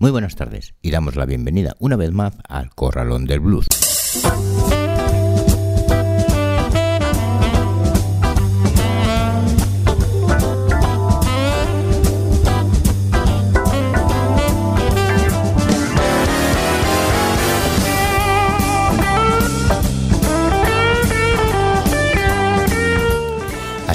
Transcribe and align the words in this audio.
Muy 0.00 0.12
buenas 0.12 0.36
tardes 0.36 0.74
y 0.80 0.92
damos 0.92 1.16
la 1.16 1.26
bienvenida 1.26 1.74
una 1.80 1.96
vez 1.96 2.12
más 2.12 2.34
al 2.48 2.70
Corralón 2.70 3.24
del 3.24 3.40
Blues. 3.40 3.66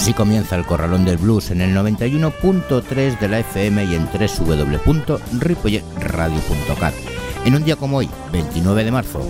Así 0.04 0.14
comienza 0.14 0.58
el 0.58 0.66
Corralón 0.66 1.06
del 1.06 1.16
Blues 1.16 1.50
en 1.52 1.62
el 1.62 1.74
91.3 1.74 3.20
de 3.20 3.30
la 3.30 3.40
FM 3.40 3.86
y 3.86 3.96
en 3.96 4.06
www.ripolletradio.cat. 4.06 6.94
En 7.46 7.56
un 7.56 7.64
día 7.64 7.78
como 7.78 8.00
hoy, 8.00 8.10
29 8.34 8.84
de 8.84 8.92
marzo. 8.92 9.22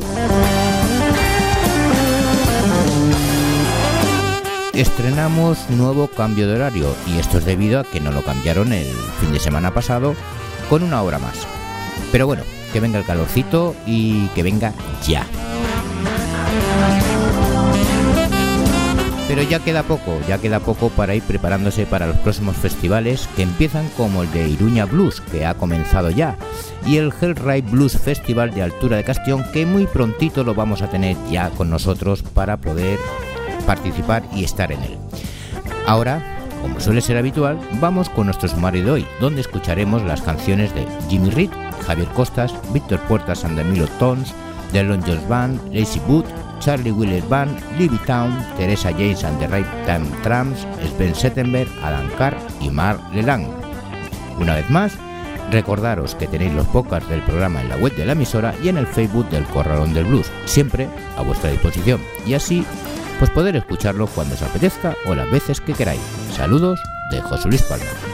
Estrenamos 4.74 5.70
nuevo 5.70 6.08
cambio 6.08 6.48
de 6.48 6.56
horario 6.56 6.88
y 7.06 7.20
esto 7.20 7.38
es 7.38 7.46
debido 7.46 7.80
a 7.80 7.84
que 7.84 8.00
no 8.00 8.12
lo 8.12 8.24
cambiaron 8.24 8.74
el 8.74 8.88
fin 9.22 9.32
de 9.32 9.40
semana 9.40 9.76
pasado 9.76 10.16
con 10.72 10.82
una 10.82 11.04
hora 11.04 11.20
más. 11.20 11.38
Pero 12.12 12.26
bueno, 12.26 12.42
que 12.72 12.80
venga 12.80 12.98
el 12.98 13.06
calorcito 13.06 13.76
y 13.86 14.26
que 14.30 14.42
venga 14.42 14.74
ya. 15.06 15.28
Pero 19.34 19.50
ya 19.50 19.58
queda 19.58 19.82
poco, 19.82 20.20
ya 20.28 20.38
queda 20.38 20.60
poco 20.60 20.90
para 20.90 21.16
ir 21.16 21.24
preparándose 21.24 21.88
para 21.88 22.06
los 22.06 22.18
próximos 22.18 22.56
festivales 22.56 23.28
que 23.36 23.42
empiezan 23.42 23.90
como 23.98 24.22
el 24.22 24.32
de 24.32 24.48
Iruña 24.48 24.86
Blues, 24.86 25.22
que 25.22 25.44
ha 25.44 25.56
comenzado 25.56 26.12
ya, 26.12 26.38
y 26.86 26.98
el 26.98 27.12
Hellride 27.20 27.64
Blues 27.64 27.98
Festival 27.98 28.54
de 28.54 28.62
Altura 28.62 28.98
de 28.98 29.04
Castión, 29.04 29.44
que 29.52 29.66
muy 29.66 29.88
prontito 29.88 30.44
lo 30.44 30.54
vamos 30.54 30.84
a 30.84 30.90
tener 30.92 31.18
ya 31.32 31.50
con 31.50 31.72
nosotros 31.72 32.22
para 32.22 32.58
poder 32.58 33.00
participar 33.66 34.22
y 34.36 34.44
estar 34.44 34.72
en 34.72 34.84
él. 34.84 34.98
Ahora, 35.88 36.38
como 36.62 36.80
suele 36.80 37.02
ser 37.02 37.18
habitual, 37.18 37.60
vamos 37.82 38.10
con 38.10 38.28
nuestro 38.28 38.48
sumario 38.48 38.86
de 38.86 38.92
hoy, 38.92 39.08
donde 39.20 39.42
escucharemos 39.42 40.04
las 40.04 40.22
canciones 40.22 40.76
de 40.76 40.86
Jimmy 41.10 41.32
Reed, 41.32 41.50
Javier 41.88 42.10
Costas, 42.10 42.54
Víctor 42.72 43.00
Puertas 43.08 43.44
and 43.46 43.58
the 43.58 43.88
Tons, 43.98 44.32
The 44.74 44.84
Lone 44.84 45.04
Jones 45.04 45.28
Band, 45.28 45.74
Lazy 45.74 46.00
Boot, 46.08 46.28
Charlie 46.64 46.92
Wheeler 46.92 47.24
Band, 47.28 47.60
Libby 47.78 47.98
Town, 48.06 48.32
Teresa 48.58 48.92
James 48.92 49.24
and 49.26 49.38
the 49.40 49.48
Right 49.48 49.68
Time 49.86 50.06
Trams, 50.24 50.66
Sven 50.96 51.14
Settenberg, 51.14 51.68
Alan 51.84 52.10
Carr 52.18 52.38
y 52.62 52.70
Mark 52.70 53.02
Leland. 53.14 53.48
Una 54.40 54.56
vez 54.56 54.70
más, 54.70 54.94
recordaros 55.52 56.16
que 56.16 56.28
tenéis 56.28 56.54
los 56.54 56.66
podcasts 56.68 57.10
del 57.10 57.22
programa 57.24 57.62
en 57.62 57.70
la 57.70 57.76
web 57.78 57.94
de 57.96 58.06
la 58.06 58.14
emisora 58.14 58.56
y 58.64 58.70
en 58.70 58.78
el 58.78 58.88
Facebook 58.88 59.30
del 59.30 59.44
Corralón 59.46 59.94
del 59.94 60.06
Blues, 60.06 60.32
siempre 60.46 60.88
a 61.18 61.22
vuestra 61.22 61.52
disposición. 61.52 62.02
Y 62.26 62.34
así, 62.34 62.66
pues 63.20 63.30
poder 63.32 63.58
escucharlo 63.58 64.08
cuando 64.08 64.36
os 64.36 64.42
apetezca 64.42 64.96
o 65.06 65.16
las 65.16 65.30
veces 65.30 65.60
que 65.60 65.74
queráis. 65.74 66.02
Saludos 66.34 66.80
de 67.12 67.22
José 67.22 67.50
Luis 67.50 67.64
Palma. 67.64 68.13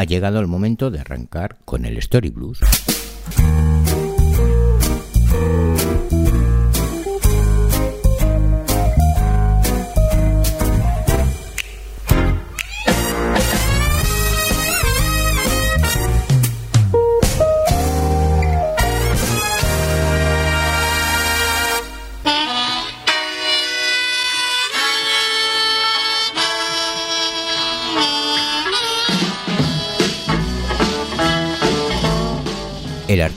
Ha 0.00 0.04
llegado 0.04 0.40
el 0.40 0.46
momento 0.46 0.90
de 0.90 0.98
arrancar 0.98 1.58
con 1.66 1.84
el 1.84 1.98
Story 1.98 2.30
Blues. 2.30 2.60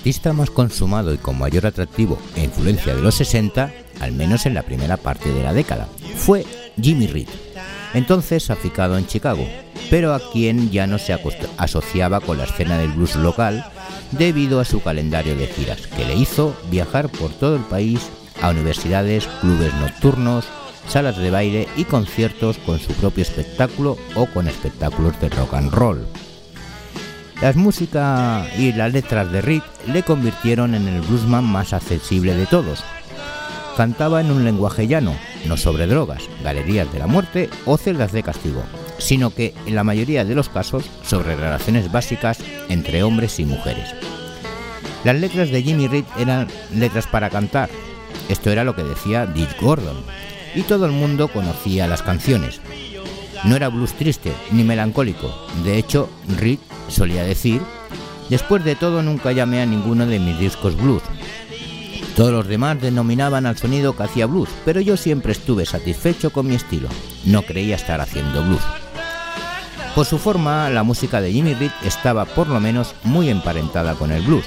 Artista 0.04 0.34
más 0.34 0.50
consumado 0.50 1.14
y 1.14 1.18
con 1.18 1.40
mayor 1.40 1.66
atractivo 1.66 2.20
e 2.36 2.44
influencia 2.44 2.94
de 2.94 3.02
los 3.02 3.16
60, 3.16 3.72
al 4.02 4.12
menos 4.12 4.46
en 4.46 4.54
la 4.54 4.64
primera 4.64 4.98
parte 4.98 5.32
de 5.32 5.42
la 5.42 5.54
década, 5.54 5.88
fue 6.18 6.46
Jimmy 6.76 7.08
Reed, 7.08 7.30
entonces 7.94 8.50
aficado 8.50 8.98
en 8.98 9.08
Chicago, 9.08 9.48
pero 9.90 10.14
a 10.14 10.20
quien 10.30 10.72
ya 10.72 10.88
no 10.88 11.00
se 11.00 11.18
asociaba 11.56 12.20
con 12.20 12.38
la 12.38 12.44
escena 12.44 12.78
del 12.78 12.92
blues 12.92 13.16
local 13.16 13.64
debido 14.12 14.60
a 14.60 14.66
su 14.66 14.84
calendario 14.84 15.38
de 15.38 15.48
giras, 15.48 15.88
que 15.88 16.04
le 16.04 16.16
hizo 16.16 16.54
viajar 16.70 17.08
por 17.08 17.32
todo 17.32 17.56
el 17.56 17.64
país 17.64 18.02
a 18.42 18.50
universidades, 18.50 19.26
clubes 19.40 19.74
nocturnos, 19.76 20.44
salas 20.86 21.16
de 21.16 21.32
baile 21.32 21.70
y 21.78 21.86
conciertos 21.86 22.58
con 22.58 22.78
su 22.78 22.92
propio 22.92 23.22
espectáculo 23.22 23.98
o 24.16 24.26
con 24.26 24.50
espectáculos 24.50 25.18
de 25.22 25.30
rock 25.30 25.54
and 25.54 25.72
roll. 25.72 26.06
Las 27.44 27.58
músicas 27.58 28.48
y 28.58 28.72
las 28.72 28.94
letras 28.94 29.30
de 29.30 29.42
Reed 29.42 29.64
le 29.92 30.04
convirtieron 30.04 30.76
en 30.76 30.88
el 30.88 31.02
bluesman 31.02 31.44
más 31.44 31.74
accesible 31.74 32.34
de 32.36 32.46
todos. 32.46 32.86
Cantaba 33.76 34.22
en 34.22 34.32
un 34.32 34.46
lenguaje 34.46 34.88
llano, 34.88 35.14
no 35.46 35.58
sobre 35.58 35.86
drogas, 35.86 36.24
galerías 36.42 36.90
de 36.94 37.00
la 37.00 37.08
muerte 37.08 37.50
o 37.66 37.76
celdas 37.76 38.14
de 38.14 38.24
castigo, 38.24 38.64
sino 38.98 39.36
que 39.36 39.54
en 39.66 39.76
la 39.76 39.84
mayoría 39.84 40.24
de 40.24 40.36
los 40.36 40.48
casos 40.48 40.86
sobre 41.04 41.36
relaciones 41.36 41.92
básicas 41.92 42.40
entre 42.70 43.04
hombres 43.04 43.38
y 43.42 43.44
mujeres. 43.44 43.94
Las 45.04 45.18
letras 45.18 45.52
de 45.52 45.64
Jimmy 45.64 45.90
Reed 45.90 46.06
eran 46.18 46.48
letras 46.74 47.08
para 47.08 47.30
cantar, 47.30 47.70
esto 48.30 48.52
era 48.52 48.64
lo 48.64 48.74
que 48.74 48.84
decía 48.84 49.26
Dick 49.26 49.60
Gordon, 49.60 49.98
y 50.56 50.62
todo 50.62 50.86
el 50.86 50.94
mundo 50.94 51.28
conocía 51.28 51.88
las 51.88 52.04
canciones. 52.04 52.62
No 53.44 53.56
era 53.56 53.70
blues 53.70 53.94
triste 53.94 54.34
ni 54.52 54.64
melancólico, 54.64 55.30
de 55.64 55.78
hecho 55.78 56.10
Reed 56.40 56.60
solía 56.88 57.24
decir, 57.24 57.62
después 58.30 58.64
de 58.64 58.76
todo 58.76 59.04
nunca 59.04 59.32
llamé 59.32 59.62
a 59.62 59.66
ninguno 59.66 60.06
de 60.06 60.20
mis 60.20 60.40
discos 60.40 60.78
blues. 60.78 61.04
Todos 62.16 62.32
los 62.32 62.48
demás 62.48 62.80
denominaban 62.80 63.46
al 63.46 63.58
sonido 63.58 63.98
que 63.98 64.04
hacía 64.04 64.28
blues, 64.28 64.50
pero 64.64 64.80
yo 64.80 64.96
siempre 64.98 65.32
estuve 65.32 65.66
satisfecho 65.66 66.32
con 66.32 66.48
mi 66.48 66.56
estilo. 66.56 66.88
No 67.26 67.42
creía 67.42 67.76
estar 67.76 68.00
haciendo 68.00 68.44
blues. 68.44 68.62
Por 69.96 70.06
su 70.06 70.18
forma, 70.20 70.70
la 70.70 70.84
música 70.84 71.22
de 71.22 71.32
Jimmy 71.32 71.54
Reed 71.54 71.72
estaba 71.84 72.26
por 72.26 72.48
lo 72.48 72.60
menos 72.60 72.96
muy 73.04 73.30
emparentada 73.30 73.96
con 73.96 74.12
el 74.12 74.24
blues, 74.24 74.46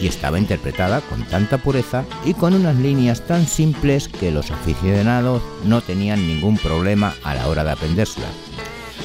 y 0.00 0.06
estaba 0.06 0.38
interpretada 0.38 1.00
con 1.00 1.24
tanta 1.24 1.58
pureza 1.58 2.04
y 2.24 2.34
con 2.34 2.54
unas 2.54 2.76
líneas 2.76 3.26
tan 3.26 3.46
simples 3.46 4.08
que 4.08 4.30
los 4.30 4.50
aficionados 4.50 5.42
no 5.64 5.80
tenían 5.80 6.26
ningún 6.26 6.56
problema 6.56 7.14
a 7.24 7.34
la 7.34 7.48
hora 7.48 7.64
de 7.64 7.72
aprendérsela. 7.72 8.28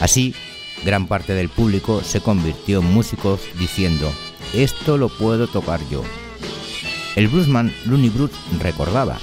Así, 0.01 0.33
gran 0.85 1.07
parte 1.07 1.33
del 1.33 1.49
público 1.49 2.01
se 2.03 2.21
convirtió 2.21 2.79
en 2.79 2.93
músicos 2.93 3.41
diciendo, 3.59 4.11
esto 4.53 4.97
lo 4.97 5.09
puedo 5.09 5.47
tocar 5.47 5.79
yo. 5.89 6.03
El 7.15 7.27
bluesman 7.27 7.73
Looney 7.85 8.09
Bruce 8.09 8.35
recordaba, 8.59 9.17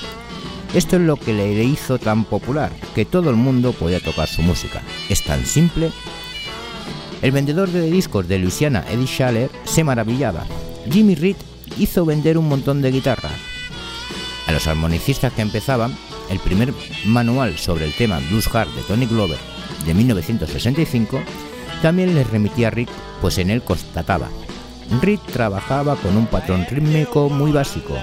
esto 0.74 0.96
es 0.96 1.02
lo 1.02 1.16
que 1.16 1.32
le 1.32 1.64
hizo 1.64 1.98
tan 1.98 2.24
popular, 2.24 2.70
que 2.94 3.04
todo 3.04 3.30
el 3.30 3.36
mundo 3.36 3.72
podía 3.72 3.98
tocar 3.98 4.28
su 4.28 4.42
música. 4.42 4.82
Es 5.08 5.24
tan 5.24 5.44
simple. 5.44 5.90
El 7.22 7.32
vendedor 7.32 7.68
de 7.70 7.90
discos 7.90 8.28
de 8.28 8.38
Luisiana, 8.38 8.84
Eddie 8.88 9.06
Schaller, 9.06 9.50
se 9.64 9.82
maravillaba. 9.82 10.46
Jimmy 10.88 11.16
Reed 11.16 11.36
hizo 11.78 12.04
vender 12.04 12.38
un 12.38 12.48
montón 12.48 12.82
de 12.82 12.90
guitarras. 12.90 13.32
A 14.46 14.52
los 14.52 14.66
armonicistas 14.66 15.32
que 15.32 15.42
empezaban, 15.42 15.96
el 16.28 16.38
primer 16.38 16.72
manual 17.06 17.58
sobre 17.58 17.84
el 17.84 17.94
tema 17.94 18.20
Blues 18.30 18.48
Heart 18.48 18.70
de 18.74 18.82
Tony 18.82 19.06
Glover 19.06 19.38
de 19.84 19.94
1965 19.94 21.20
también 21.82 22.14
les 22.14 22.28
remitía 22.28 22.68
a 22.68 22.70
Rick, 22.70 22.90
pues 23.20 23.38
en 23.38 23.50
él 23.50 23.62
constataba 23.62 24.28
Rick 25.00 25.24
trabajaba 25.26 25.94
con 25.96 26.16
un 26.16 26.26
patrón 26.26 26.66
rítmico 26.68 27.30
muy 27.30 27.52
básico 27.52 27.96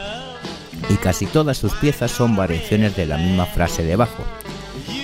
y 0.89 0.95
casi 0.95 1.25
todas 1.25 1.57
sus 1.57 1.73
piezas 1.73 2.11
son 2.11 2.35
variaciones 2.35 2.95
de 2.95 3.05
la 3.05 3.17
misma 3.17 3.45
frase 3.45 3.83
de 3.83 3.95
bajo. 3.95 4.23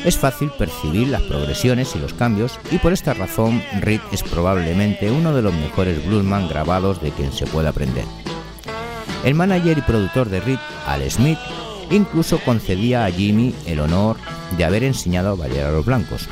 Es 0.05 0.17
fácil 0.17 0.49
percibir 0.57 1.09
las 1.09 1.21
progresiones 1.23 1.95
y 1.95 1.99
los 1.99 2.13
cambios 2.13 2.57
y 2.71 2.77
por 2.77 2.93
esta 2.93 3.13
razón 3.13 3.61
Rick 3.81 4.01
es 4.13 4.23
probablemente 4.23 5.11
uno 5.11 5.33
de 5.33 5.41
los 5.41 5.53
mejores 5.53 6.05
bluesman 6.05 6.47
grabados 6.47 7.01
de 7.01 7.11
quien 7.11 7.33
se 7.33 7.45
puede 7.47 7.67
aprender. 7.67 8.05
El 9.23 9.35
manager 9.35 9.77
y 9.77 9.81
productor 9.81 10.29
de 10.29 10.39
Rick, 10.41 10.59
Al 10.85 11.09
Smith, 11.09 11.39
incluso 11.89 12.39
concedía 12.39 13.05
a 13.05 13.11
Jimmy 13.11 13.55
el 13.65 13.79
honor 13.79 14.17
de 14.57 14.65
haber 14.65 14.83
enseñado 14.83 15.29
a 15.29 15.35
bailar 15.35 15.67
a 15.67 15.71
los 15.71 15.85
blancos. 15.85 16.27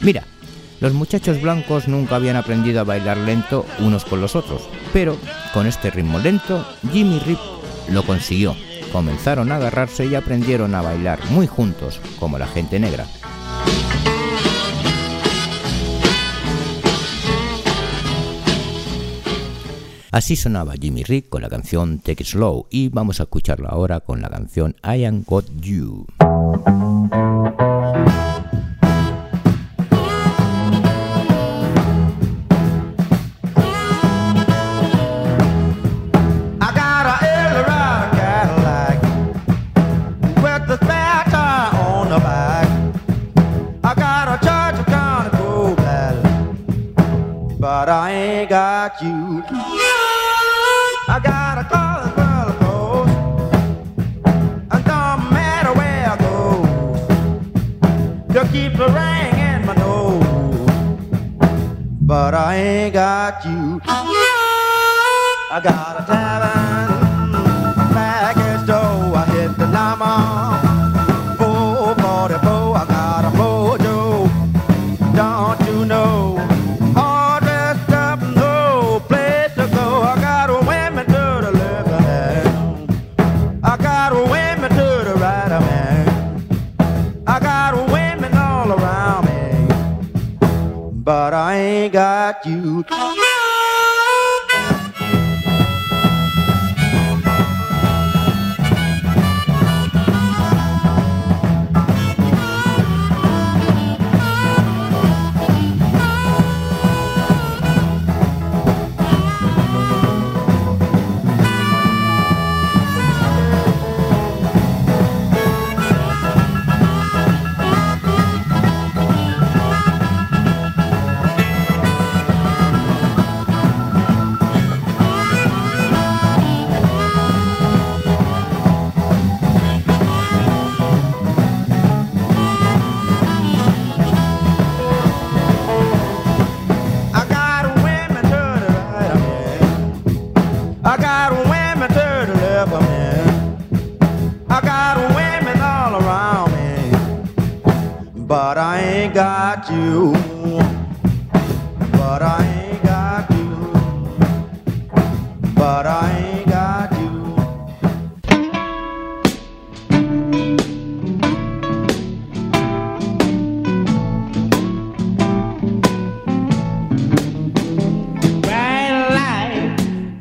Mira, 0.00 0.24
los 0.80 0.92
muchachos 0.92 1.40
blancos 1.40 1.88
nunca 1.88 2.16
habían 2.16 2.36
aprendido 2.36 2.80
a 2.80 2.84
bailar 2.84 3.16
lento 3.16 3.64
unos 3.78 4.04
con 4.04 4.20
los 4.20 4.36
otros, 4.36 4.62
pero 4.92 5.16
con 5.52 5.66
este 5.66 5.90
ritmo 5.90 6.18
lento, 6.18 6.66
Jimmy 6.92 7.18
Rip 7.20 7.38
lo 7.88 8.02
consiguió. 8.02 8.54
Comenzaron 8.92 9.50
a 9.50 9.56
agarrarse 9.56 10.06
y 10.06 10.14
aprendieron 10.14 10.74
a 10.74 10.82
bailar 10.82 11.18
muy 11.30 11.46
juntos, 11.46 12.00
como 12.20 12.38
la 12.38 12.46
gente 12.46 12.78
negra. 12.78 13.06
Así 20.14 20.36
sonaba 20.36 20.74
Jimmy 20.80 21.02
Rick 21.02 21.28
con 21.28 21.42
la 21.42 21.48
canción 21.48 21.98
Take 21.98 22.22
It 22.22 22.28
Slow 22.28 22.68
y 22.70 22.88
vamos 22.88 23.18
a 23.18 23.24
escucharlo 23.24 23.68
ahora 23.68 23.98
con 23.98 24.22
la 24.22 24.30
canción 24.30 24.76
I 24.84 25.06
Am 25.06 25.24
Got 25.26 25.46
You. 25.60 26.06
but 47.58 47.88
I 47.88 48.10
ain't 48.12 48.50
got 48.50 49.00
you. 49.00 49.93
But 62.06 62.34
I 62.34 62.56
ain't 62.56 62.94
got 62.94 63.44
you. 63.44 63.80
I 65.50 65.60
got 65.62 66.00
a 66.00 66.06
tavern, 66.06 66.63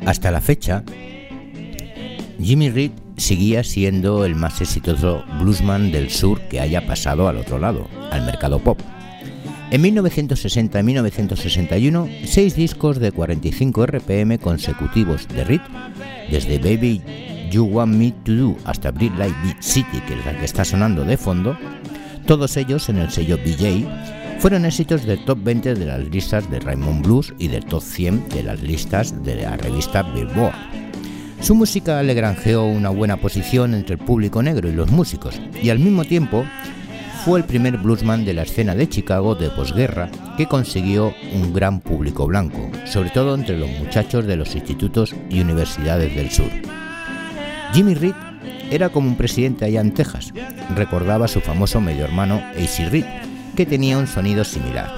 Hasta 0.06 0.32
la 0.32 0.42
fecha, 0.42 0.84
Jimmy 2.42 2.70
Reed 2.70 2.92
seguía 3.16 3.63
siendo 3.63 4.25
el 4.25 4.36
más 4.36 4.60
exitoso 4.60 5.24
bluesman 5.39 5.92
del 5.92 6.10
sur 6.10 6.42
que 6.42 6.60
haya 6.60 6.86
pasado 6.86 7.27
al 7.30 7.38
otro 7.38 7.58
lado, 7.58 7.88
al 8.12 8.25
mercado 8.25 8.60
pop. 8.60 8.80
En 9.72 9.82
1960 9.82 10.80
y 10.80 10.84
1961, 10.84 12.10
seis 12.25 12.56
discos 12.56 13.00
de 13.00 13.12
45 13.12 13.86
RPM 13.86 14.38
consecutivos 14.39 15.27
de 15.30 15.46
Reed, 15.46 15.62
desde 16.30 16.58
Baby 16.58 17.01
You 17.50 17.63
Want 17.66 17.96
Me 17.96 18.12
to 18.24 18.34
Do 18.34 18.58
hasta 18.66 18.92
Breed 18.92 19.13
Light 19.18 19.36
Beat 19.44 19.62
City, 19.62 20.01
que 20.06 20.16
es 20.16 20.25
la 20.25 20.38
que 20.38 20.46
está 20.46 20.66
sonando 20.66 21.06
de 21.06 21.18
fondo, 21.18 21.58
todos 22.27 22.58
ellos 22.58 22.89
en 22.89 22.98
el 22.98 23.10
sello 23.10 23.38
BJ, 23.38 23.88
fueron 24.44 24.66
éxitos 24.66 25.06
del 25.06 25.24
top 25.24 25.40
20 25.42 25.74
de 25.74 25.86
las 25.86 26.02
listas 26.10 26.52
de 26.52 26.60
Raymond 26.60 27.06
Blues 27.06 27.34
y 27.40 27.48
del 27.48 27.64
top 27.64 27.82
100 27.82 28.28
de 28.28 28.44
las 28.44 28.62
listas 28.62 29.24
de 29.24 29.38
la 29.38 29.56
revista 29.56 30.04
Billboard. 30.04 30.54
Su 31.40 31.56
música 31.56 32.04
le 32.04 32.14
granjeó 32.14 32.66
una 32.66 32.90
buena 32.90 33.16
posición 33.16 33.74
entre 33.74 33.94
el 33.94 34.00
público 34.00 34.44
negro 34.44 34.68
y 34.68 34.74
los 34.74 34.92
músicos, 34.92 35.40
y 35.62 35.70
al 35.70 35.80
mismo 35.80 36.04
tiempo 36.04 36.44
fue 37.24 37.40
el 37.40 37.46
primer 37.46 37.78
bluesman 37.78 38.26
de 38.26 38.34
la 38.34 38.42
escena 38.42 38.76
de 38.76 38.90
Chicago 38.90 39.34
de 39.34 39.50
posguerra 39.50 40.10
que 40.36 40.48
consiguió 40.48 41.14
un 41.34 41.54
gran 41.54 41.80
público 41.80 42.28
blanco, 42.28 42.70
sobre 42.84 43.12
todo 43.12 43.36
entre 43.36 43.58
los 43.58 43.70
muchachos 43.70 44.26
de 44.26 44.36
los 44.36 44.54
institutos 44.56 45.16
y 45.30 45.40
universidades 45.40 46.14
del 46.18 46.30
sur. 46.30 46.52
Jimmy 47.72 47.94
Reed 47.94 48.16
era 48.72 48.90
como 48.90 49.08
un 49.08 49.16
presidente 49.16 49.64
allá 49.64 49.80
en 49.80 49.94
Texas, 49.94 50.34
recordaba 50.76 51.26
a 51.26 51.30
su 51.30 51.40
famoso 51.40 51.80
medio 51.80 52.04
hermano 52.04 52.44
AC 52.58 52.92
Reed, 52.92 53.06
que 53.55 53.65
tenía 53.65 53.98
un 53.98 54.07
sonido 54.07 54.43
similar. 54.43 54.91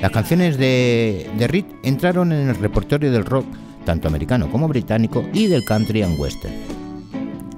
Las 0.00 0.10
canciones 0.10 0.56
de, 0.56 1.30
Reed 1.38 1.66
entraron 1.82 2.32
en 2.32 2.48
el 2.48 2.56
repertorio 2.56 3.12
del 3.12 3.24
rock 3.24 3.46
tanto 3.84 4.08
americano 4.08 4.50
como 4.50 4.68
británico, 4.68 5.24
y 5.32 5.46
del 5.46 5.64
country 5.64 6.02
and 6.02 6.18
western. 6.18 6.54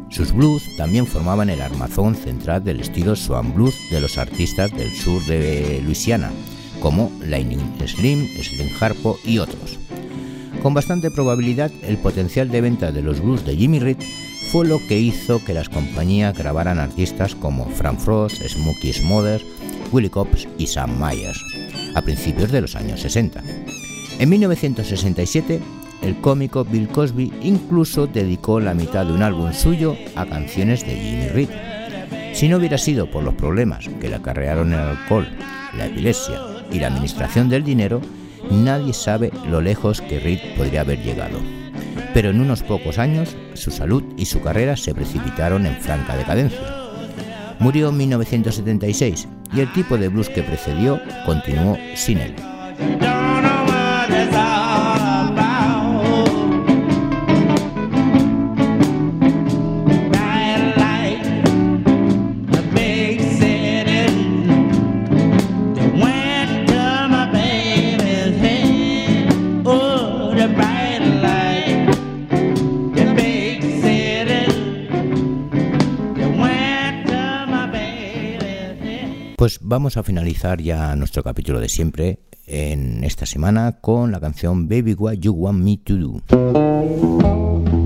Sus 0.08 0.32
blues 0.32 0.62
también 0.76 1.06
formaban 1.06 1.48
el 1.50 1.62
armazón 1.62 2.14
central 2.14 2.62
del 2.64 2.80
estilo 2.80 3.16
swan 3.16 3.54
blues 3.54 3.74
de 3.90 4.00
los 4.00 4.18
artistas 4.18 4.70
del 4.72 4.90
sur 4.94 5.24
de 5.24 5.80
Luisiana, 5.84 6.30
como 6.80 7.10
Lightning 7.20 7.60
Slim, 7.86 8.26
Slim 8.42 8.68
Harpo 8.80 9.18
y 9.24 9.38
otros. 9.38 9.78
Con 10.62 10.74
bastante 10.74 11.10
probabilidad, 11.10 11.70
el 11.82 11.96
potencial 11.96 12.50
de 12.50 12.60
venta 12.60 12.92
de 12.92 13.02
los 13.02 13.20
blues 13.20 13.44
de 13.44 13.56
Jimmy 13.56 13.78
Reed 13.78 13.96
fue 14.50 14.66
lo 14.66 14.78
que 14.86 14.98
hizo 14.98 15.42
que 15.42 15.54
las 15.54 15.68
compañías 15.68 16.36
grabaran 16.36 16.78
artistas 16.78 17.34
como 17.34 17.66
Frank 17.70 17.98
Frost, 17.98 18.42
Smokey 18.42 18.92
Smothers, 18.92 19.44
Cops 20.10 20.48
y 20.56 20.66
Sam 20.66 20.98
Myers, 20.98 21.38
a 21.94 22.00
principios 22.00 22.50
de 22.50 22.62
los 22.62 22.76
años 22.76 23.00
60. 23.00 23.42
En 24.18 24.28
1967, 24.30 25.60
el 26.00 26.20
cómico 26.20 26.64
Bill 26.64 26.88
Cosby 26.88 27.30
incluso 27.42 28.06
dedicó 28.06 28.58
la 28.58 28.72
mitad 28.72 29.04
de 29.04 29.12
un 29.12 29.22
álbum 29.22 29.52
suyo 29.52 29.94
a 30.16 30.24
canciones 30.24 30.86
de 30.86 30.96
Jimmy 30.96 31.28
Reed. 31.28 31.48
Si 32.32 32.48
no 32.48 32.56
hubiera 32.56 32.78
sido 32.78 33.10
por 33.10 33.22
los 33.22 33.34
problemas 33.34 33.86
que 34.00 34.08
le 34.08 34.16
acarrearon 34.16 34.72
el 34.72 34.78
alcohol, 34.78 35.28
la 35.76 35.86
epilepsia 35.86 36.40
y 36.70 36.78
la 36.78 36.86
administración 36.86 37.50
del 37.50 37.62
dinero, 37.62 38.00
nadie 38.50 38.94
sabe 38.94 39.30
lo 39.46 39.60
lejos 39.60 40.00
que 40.00 40.20
Reed 40.20 40.56
podría 40.56 40.80
haber 40.80 41.02
llegado. 41.02 41.38
Pero 42.14 42.30
en 42.30 42.40
unos 42.40 42.62
pocos 42.62 42.98
años, 42.98 43.36
su 43.52 43.70
salud 43.70 44.02
y 44.16 44.24
su 44.24 44.40
carrera 44.40 44.74
se 44.76 44.94
precipitaron 44.94 45.66
en 45.66 45.76
franca 45.76 46.16
decadencia. 46.16 46.81
Murió 47.62 47.90
en 47.90 47.96
1976 47.96 49.28
y 49.54 49.60
el 49.60 49.72
tipo 49.72 49.96
de 49.96 50.08
blues 50.08 50.28
que 50.28 50.42
precedió 50.42 51.00
continuó 51.24 51.78
sin 51.94 52.18
él. 52.18 52.34
Vamos 79.72 79.96
a 79.96 80.02
finalizar 80.02 80.60
ya 80.60 80.94
nuestro 80.96 81.22
capítulo 81.22 81.58
de 81.58 81.70
siempre 81.70 82.18
en 82.46 83.04
esta 83.04 83.24
semana 83.24 83.78
con 83.80 84.12
la 84.12 84.20
canción 84.20 84.68
Baby 84.68 84.92
What 84.92 85.14
You 85.14 85.32
Want 85.32 85.64
Me 85.64 85.78
to 85.78 85.96
Do. 85.96 87.81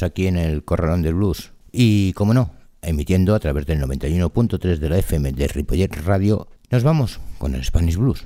Aquí 0.00 0.26
en 0.26 0.38
el 0.38 0.64
Corralón 0.64 1.02
del 1.02 1.14
Blues. 1.14 1.52
Y 1.70 2.14
como 2.14 2.32
no, 2.32 2.52
emitiendo 2.80 3.34
a 3.34 3.40
través 3.40 3.66
del 3.66 3.82
91.3 3.82 4.78
de 4.78 4.88
la 4.88 4.98
FM 4.98 5.32
de 5.32 5.48
Ripollet 5.48 5.94
Radio, 6.04 6.48
nos 6.70 6.82
vamos 6.82 7.20
con 7.36 7.54
el 7.54 7.64
Spanish 7.64 7.96
Blues. 7.96 8.24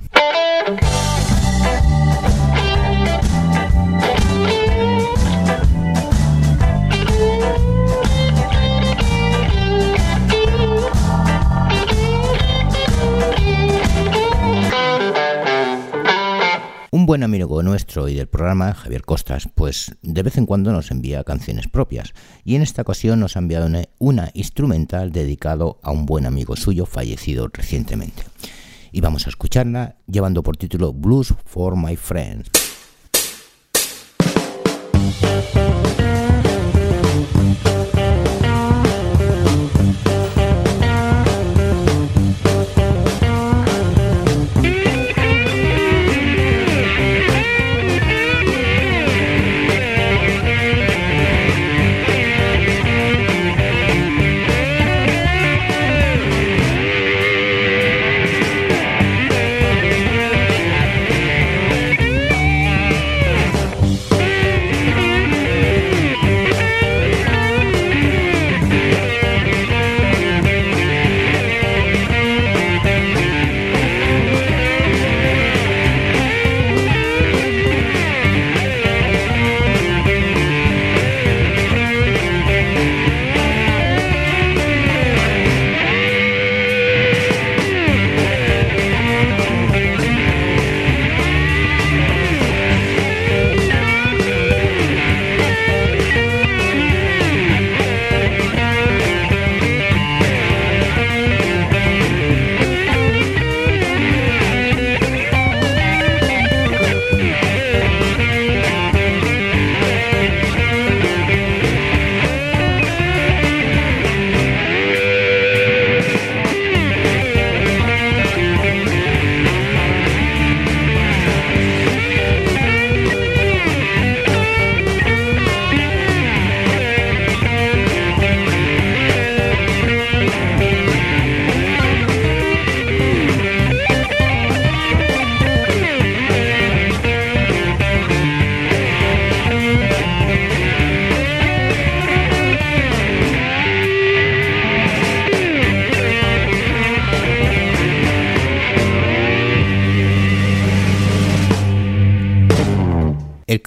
Buen 17.17 17.23
amigo 17.23 17.63
nuestro 17.63 18.07
y 18.07 18.13
del 18.13 18.27
programa, 18.27 18.75
Javier 18.75 19.01
Costas, 19.01 19.49
pues 19.55 19.95
de 20.03 20.21
vez 20.21 20.37
en 20.37 20.45
cuando 20.45 20.71
nos 20.71 20.91
envía 20.91 21.23
canciones 21.23 21.67
propias 21.67 22.13
y 22.45 22.53
en 22.53 22.61
esta 22.61 22.83
ocasión 22.83 23.19
nos 23.19 23.35
ha 23.35 23.39
enviado 23.39 23.67
una, 23.97 24.29
instrumental 24.35 25.11
dedicado 25.11 25.79
a 25.81 25.89
un 25.89 26.05
buen 26.05 26.27
amigo 26.27 26.55
suyo 26.55 26.85
fallecido 26.85 27.49
recientemente. 27.51 28.21
Y 28.91 29.01
vamos 29.01 29.25
a 29.25 29.31
escucharla 29.31 29.95
llevando 30.05 30.43
por 30.43 30.57
título 30.57 30.93
Blues 30.93 31.33
for 31.43 31.75
My 31.75 31.95
Friends. 31.95 32.51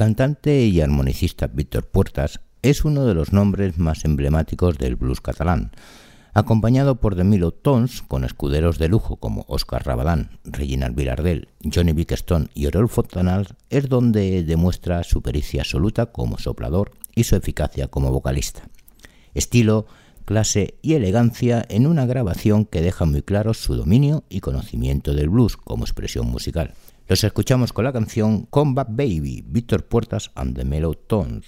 Cantante 0.01 0.65
y 0.65 0.81
armonicista 0.81 1.47
Víctor 1.47 1.87
Puertas 1.87 2.41
es 2.63 2.87
uno 2.87 3.05
de 3.05 3.13
los 3.13 3.35
nombres 3.35 3.77
más 3.77 4.07
emblemáticos 4.07 4.79
del 4.79 4.97
blues 4.97 5.21
catalán, 5.21 5.73
acompañado 6.33 7.01
por 7.01 7.17
The 7.17 7.25
Milo 7.25 7.51
Tones 7.51 8.01
con 8.01 8.25
escuderos 8.25 8.79
de 8.79 8.89
lujo 8.89 9.17
como 9.17 9.45
Oscar 9.47 9.85
Rabadán, 9.85 10.39
Reginald 10.45 10.97
Villardel, 10.97 11.49
Johnny 11.63 11.93
Bickstone 11.93 12.49
y 12.55 12.65
Oriol 12.65 12.89
Fontanal, 12.89 13.49
es 13.69 13.91
donde 13.91 14.43
demuestra 14.43 15.05
su 15.05 15.21
pericia 15.21 15.61
absoluta 15.61 16.07
como 16.07 16.39
soplador 16.39 16.93
y 17.15 17.25
su 17.25 17.37
eficacia 17.37 17.89
como 17.89 18.11
vocalista. 18.11 18.63
Estilo, 19.35 19.85
clase 20.25 20.79
y 20.81 20.95
elegancia 20.95 21.63
en 21.69 21.87
una 21.87 22.07
grabación 22.07 22.65
que 22.65 22.81
deja 22.81 23.05
muy 23.05 23.21
claro 23.21 23.53
su 23.53 23.77
dominio 23.77 24.25
y 24.31 24.41
conocimiento 24.41 25.13
del 25.13 25.29
blues 25.29 25.59
como 25.59 25.85
expresión 25.85 26.27
musical. 26.27 26.73
Los 27.11 27.25
escuchamos 27.25 27.73
con 27.73 27.85
la 27.85 27.93
canción 27.93 28.47
Combat 28.47 28.87
Baby, 28.89 29.43
Víctor 29.45 29.85
Puertas 29.85 30.31
and 30.37 30.57
the 30.57 30.65
Mellow 30.65 30.95
Tones. 30.95 31.45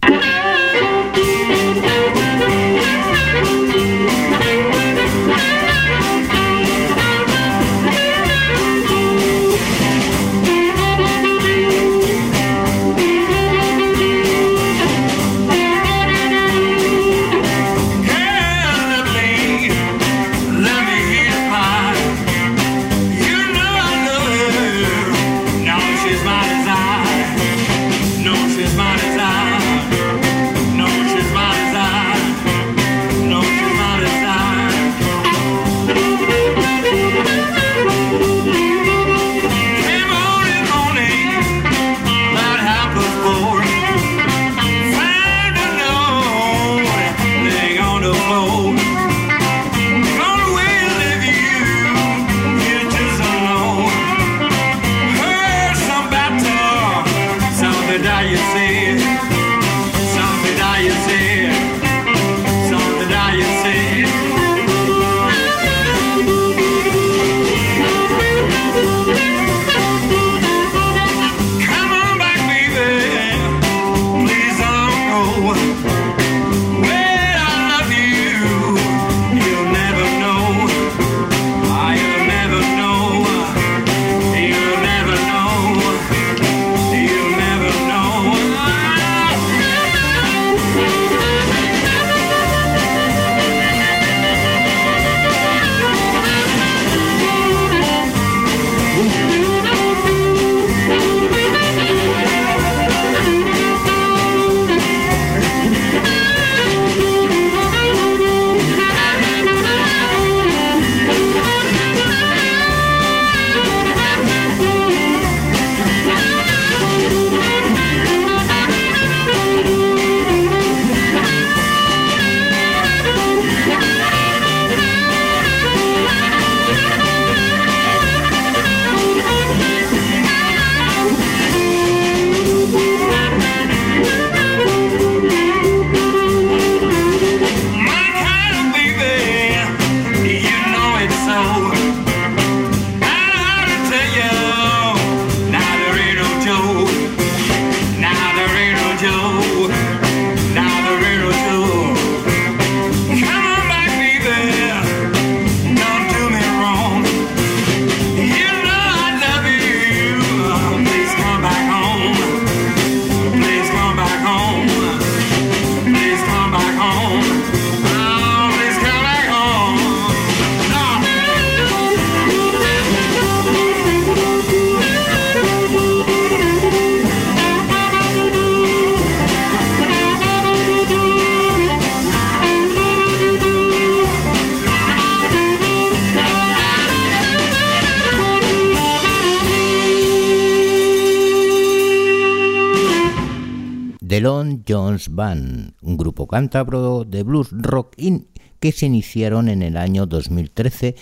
Band, 195.15 195.75
un 195.83 195.97
grupo 195.97 196.27
cántabro 196.27 197.05
de 197.05 197.23
blues 197.23 197.49
rock 197.53 197.95
in 197.99 198.29
que 198.61 198.73
se 198.73 198.87
iniciaron 198.87 199.49
en 199.49 199.63
el 199.63 199.77
año 199.77 200.07
2013 200.07 200.97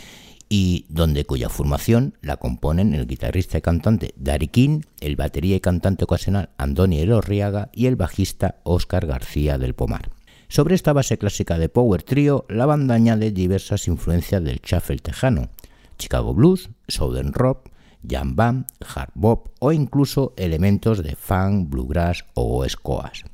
y 0.49 0.85
donde 0.89 1.25
cuya 1.25 1.49
formación 1.49 2.15
la 2.21 2.37
componen 2.37 2.93
el 2.93 3.07
guitarrista 3.07 3.59
y 3.59 3.61
cantante 3.61 4.15
Dari 4.17 4.49
King, 4.49 4.81
el 5.01 5.15
batería 5.15 5.57
y 5.57 5.61
cantante 5.61 6.05
ocasional 6.05 6.51
Andoni 6.59 6.99
Elorriaga 6.99 7.71
y 7.73 7.87
el 7.87 7.95
bajista 7.95 8.57
Óscar 8.65 9.07
García 9.07 9.59
del 9.59 9.75
Pomar. 9.75 10.11
Sobre 10.49 10.75
esta 10.75 10.93
base 10.93 11.19
clásica 11.19 11.59
de 11.59 11.69
Power 11.69 12.03
Trio, 12.03 12.47
la 12.49 12.67
banda 12.67 12.97
añade 12.97 13.31
diversas 13.31 13.87
influencias 13.87 14.43
del 14.43 14.61
shuffle 14.61 14.99
tejano, 14.99 15.51
Chicago 15.99 16.35
Blues, 16.35 16.71
Southern 16.89 17.33
Rock, 17.33 17.71
jam 18.03 18.35
band, 18.35 18.67
hard 18.85 19.13
bop 19.15 19.51
o 19.61 19.71
incluso 19.71 20.35
elementos 20.37 21.05
de 21.05 21.15
funk, 21.15 21.71
bluegrass 21.71 22.25
o 22.35 22.69
scoas 22.69 23.30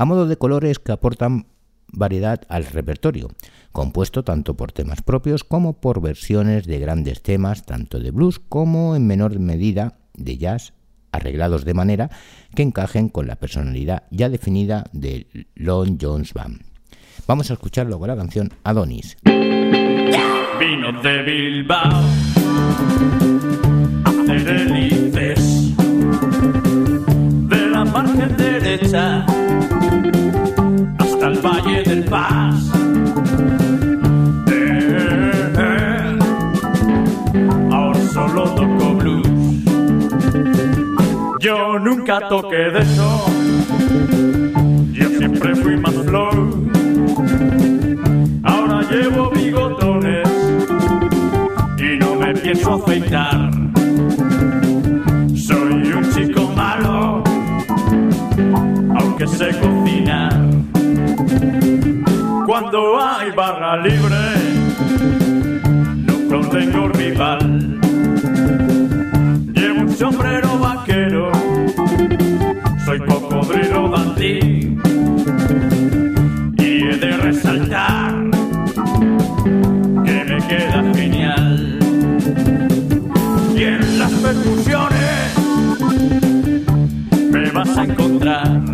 a 0.00 0.06
modo 0.06 0.26
de 0.26 0.38
colores 0.38 0.78
que 0.78 0.92
aportan 0.92 1.44
variedad 1.92 2.40
al 2.48 2.64
repertorio, 2.64 3.28
compuesto 3.70 4.24
tanto 4.24 4.56
por 4.56 4.72
temas 4.72 5.02
propios 5.02 5.44
como 5.44 5.74
por 5.74 6.00
versiones 6.00 6.64
de 6.66 6.78
grandes 6.78 7.22
temas, 7.22 7.66
tanto 7.66 8.00
de 8.00 8.10
blues 8.10 8.38
como 8.38 8.96
en 8.96 9.06
menor 9.06 9.38
medida 9.38 9.98
de 10.14 10.38
jazz, 10.38 10.72
arreglados 11.12 11.66
de 11.66 11.74
manera 11.74 12.08
que 12.54 12.62
encajen 12.62 13.10
con 13.10 13.26
la 13.26 13.36
personalidad 13.36 14.04
ya 14.10 14.30
definida 14.30 14.84
del 14.92 15.26
Lon 15.54 15.98
Jones 16.00 16.32
Band. 16.32 16.62
Vamos 17.26 17.50
a 17.50 17.52
escucharlo 17.52 17.98
con 17.98 18.08
la 18.08 18.16
canción 18.16 18.48
Adonis. 18.64 19.18
Vino 19.26 21.02
de 21.02 21.22
Bilbao, 21.24 22.04
de 27.50 27.66
la 27.66 27.84
margen 27.84 28.36
derecha 28.38 29.26
Paz. 32.10 32.72
Ahora 37.70 38.00
solo 38.12 38.42
toco 38.56 38.94
blues. 38.96 39.28
Yo 41.38 41.78
nunca 41.78 42.18
toqué 42.28 42.56
de 42.56 42.80
eso. 42.80 43.26
Yo 44.92 45.08
siempre 45.18 45.54
fui 45.54 45.76
más 45.76 45.94
flor. 45.94 46.48
Ahora 48.42 48.82
llevo 48.90 49.30
bigotones 49.30 50.28
y 51.78 51.96
no 51.96 52.16
me 52.16 52.34
pienso 52.34 52.74
afeitar. 52.74 53.50
Soy 55.36 55.92
un 55.92 56.10
chico 56.12 56.50
malo, 56.56 57.22
aunque 58.98 59.28
sé 59.28 59.50
cocinar. 59.60 60.69
Cuando 62.50 63.00
hay 63.00 63.30
barra 63.30 63.76
libre, 63.76 64.16
no 66.28 66.40
tengo 66.48 66.88
rival. 66.88 67.78
Llevo 69.54 69.80
un 69.82 69.96
sombrero 69.96 70.58
vaquero, 70.58 71.30
soy 72.84 72.98
cocodrilo 73.06 73.88
dandy. 73.90 74.76
Y 76.58 76.88
he 76.88 76.96
de 76.96 77.16
resaltar 77.18 78.16
que 80.04 80.24
me 80.24 80.38
queda 80.48 80.92
genial. 80.92 81.78
Y 83.54 83.62
en 83.62 83.98
las 84.00 84.10
percusiones 84.10 85.38
me 87.30 87.50
vas 87.52 87.78
a 87.78 87.84
encontrar. 87.84 88.69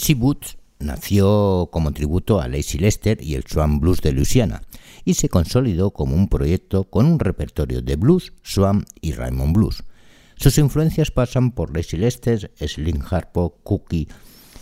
Lazy 0.00 0.16
nació 0.78 1.68
como 1.70 1.92
tributo 1.92 2.40
a 2.40 2.48
Lazy 2.48 2.78
Lester 2.78 3.22
y 3.22 3.34
el 3.34 3.44
Swan 3.44 3.80
Blues 3.80 4.00
de 4.00 4.12
Luisiana 4.12 4.62
y 5.04 5.12
se 5.12 5.28
consolidó 5.28 5.90
como 5.90 6.16
un 6.16 6.28
proyecto 6.28 6.84
con 6.84 7.04
un 7.04 7.18
repertorio 7.18 7.82
de 7.82 7.96
blues, 7.96 8.32
swan 8.42 8.86
y 9.02 9.12
Raymond 9.12 9.54
Blues. 9.54 9.84
Sus 10.36 10.56
influencias 10.56 11.10
pasan 11.10 11.50
por 11.50 11.76
Lazy 11.76 11.98
Lester, 11.98 12.50
Slim 12.56 13.02
Harpo, 13.10 13.58
Cookie 13.62 14.08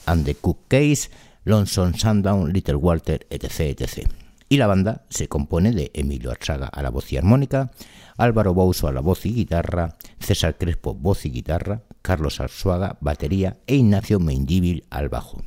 and 0.07 0.25
the 0.25 0.35
Cook 0.35 0.67
Case, 0.67 1.09
Lonesome 1.45 1.97
Sundown, 1.97 2.53
Little 2.53 2.75
Walter, 2.75 3.25
etc, 3.31 3.81
etc. 3.81 4.09
Y 4.49 4.57
la 4.57 4.67
banda 4.67 5.05
se 5.09 5.29
compone 5.29 5.71
de 5.71 5.93
Emilio 5.95 6.33
Arzaga 6.33 6.67
a 6.67 6.83
la 6.83 6.91
voz 6.91 7.13
y 7.13 7.17
armónica, 7.17 7.71
Álvaro 8.17 8.55
Bouso 8.55 8.89
a 8.89 8.93
la 8.93 9.03
voz 9.03 9.25
y 9.25 9.33
guitarra, 9.33 9.99
César 10.19 10.59
Crespo 10.59 10.95
voz 10.95 11.25
y 11.27 11.31
guitarra, 11.31 11.85
Carlos 12.03 12.41
Arzuaga 12.41 12.97
batería 13.01 13.59
e 13.67 13.77
Ignacio 13.77 14.21
Mendívil 14.21 14.85
al 14.91 15.09
bajo. 15.09 15.43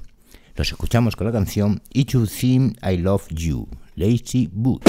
Los 0.55 0.71
escuchamos 0.71 1.15
con 1.15 1.27
la 1.27 1.33
canción 1.33 1.81
It 1.91 2.09
You 2.09 2.27
Think 2.27 2.77
I 2.85 2.97
Love 2.97 3.27
You, 3.29 3.67
Lazy 3.95 4.49
Boot. 4.51 4.83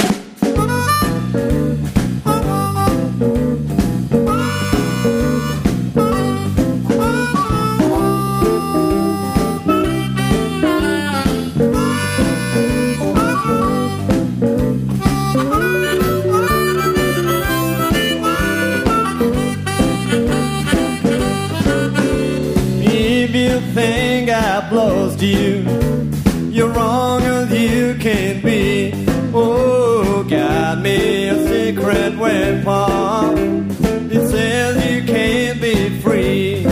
Secret 32.12 32.64
weapon. 32.64 33.70
It 34.10 34.28
says 34.28 34.90
you 34.90 35.04
can't 35.04 35.60
be 35.60 36.00
free. 36.00 36.66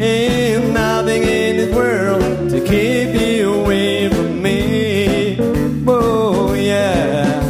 Ain't 0.00 0.72
nothing 0.72 1.22
in 1.22 1.56
this 1.56 1.74
world 1.74 2.50
to 2.50 2.60
keep 2.60 3.20
you 3.20 3.54
away 3.54 4.08
from 4.08 4.42
me. 4.42 5.38
Oh, 5.86 6.54
yeah. 6.54 7.42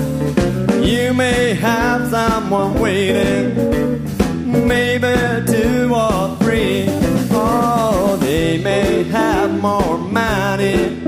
You 0.81 1.15
may 1.15 1.55
have 1.55 2.09
someone 2.11 2.75
waiting 2.81 4.07
maybe 4.67 5.15
two 5.47 5.95
or 5.95 6.37
three. 6.39 6.87
Oh, 7.33 8.17
they 8.21 8.59
may 8.59 9.05
have 9.05 9.61
more 9.61 9.99
money 9.99 11.03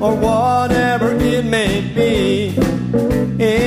or 0.00 0.14
whatever 0.16 1.14
it 1.16 1.44
may 1.44 1.80
be. 1.94 3.59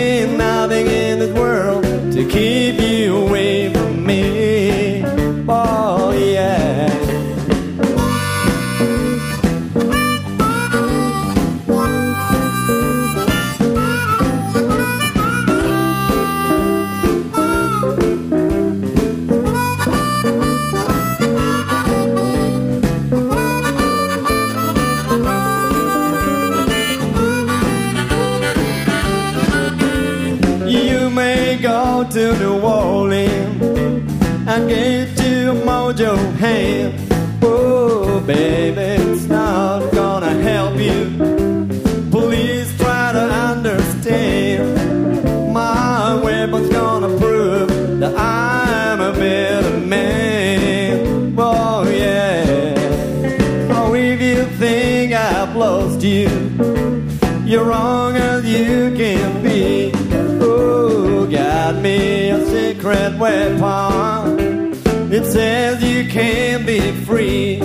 Me 61.83 62.29
a 62.29 62.45
secret 62.45 63.17
weapon. 63.19 64.71
It 65.11 65.25
says 65.25 65.83
you 65.83 66.07
can 66.09 66.65
be 66.65 66.79
free. 67.03 67.59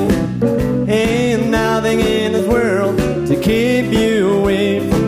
Ain't 0.89 1.47
nothing 1.47 2.01
in 2.01 2.33
this 2.33 2.47
world 2.49 2.99
to 2.99 3.41
keep 3.41 3.93
you 3.93 4.41
away 4.41 4.81
from 4.91 5.08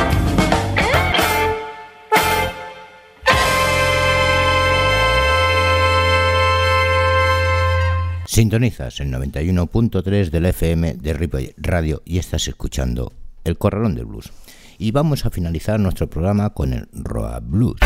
Sintonizas 8.31 9.01
el 9.01 9.11
91.3 9.11 10.29
del 10.29 10.45
FM 10.45 10.93
de 10.93 11.13
Ripollet 11.13 11.53
Radio 11.57 12.01
y 12.05 12.17
estás 12.17 12.47
escuchando 12.47 13.11
El 13.43 13.57
Corralón 13.57 13.93
del 13.93 14.05
Blues. 14.05 14.31
Y 14.77 14.91
vamos 14.91 15.25
a 15.25 15.29
finalizar 15.29 15.81
nuestro 15.81 16.09
programa 16.09 16.51
con 16.51 16.71
el 16.71 16.87
Roa 16.93 17.41
Blues. 17.41 17.81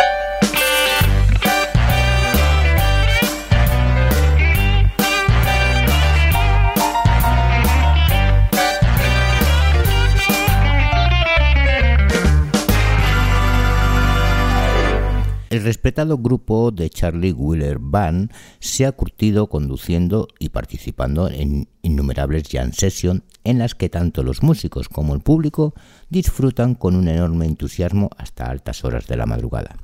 El 15.56 15.64
respetado 15.64 16.18
grupo 16.18 16.70
de 16.72 16.90
Charlie 16.90 17.32
Wheeler 17.32 17.78
Band 17.80 18.30
se 18.60 18.86
ha 18.86 18.92
curtido 18.92 19.48
conduciendo 19.48 20.28
y 20.38 20.50
participando 20.50 21.30
en 21.30 21.70
innumerables 21.82 22.50
jam 22.52 22.74
sessions 22.74 23.22
en 23.46 23.60
las 23.60 23.74
que 23.74 23.88
tanto 23.88 24.22
los 24.22 24.44
músicos 24.44 24.90
como 24.90 25.14
el 25.14 25.22
público 25.22 25.74
disfrutan 26.10 26.76
con 26.76 26.98
un 26.98 27.08
enorme 27.08 27.46
entusiasmo 27.46 28.10
hasta 28.18 28.50
altas 28.50 28.84
horas 28.84 29.08
de 29.08 29.16
la 29.16 29.28
madrugada. 29.28 29.78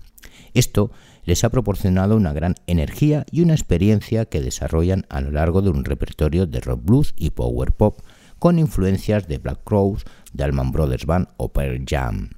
Esto 0.54 0.92
les 1.24 1.46
ha 1.46 1.50
proporcionado 1.50 2.18
una 2.18 2.34
gran 2.34 2.56
energía 2.68 3.26
y 3.32 3.40
una 3.40 3.54
experiencia 3.54 4.26
que 4.26 4.42
desarrollan 4.42 5.06
a 5.08 5.22
lo 5.22 5.32
largo 5.32 5.62
de 5.62 5.70
un 5.70 5.86
repertorio 5.86 6.48
de 6.48 6.60
rock 6.60 6.84
blues 6.84 7.14
y 7.16 7.30
power 7.30 7.72
pop 7.72 8.02
con 8.40 8.60
influencias 8.60 9.26
de 9.30 9.38
Black 9.38 9.64
Crowes, 9.64 10.04
de 10.34 10.44
Allman 10.44 10.74
Brothers 10.74 11.06
Band 11.06 11.30
o 11.38 11.54
Pearl 11.54 11.86
Jam. 11.88 12.32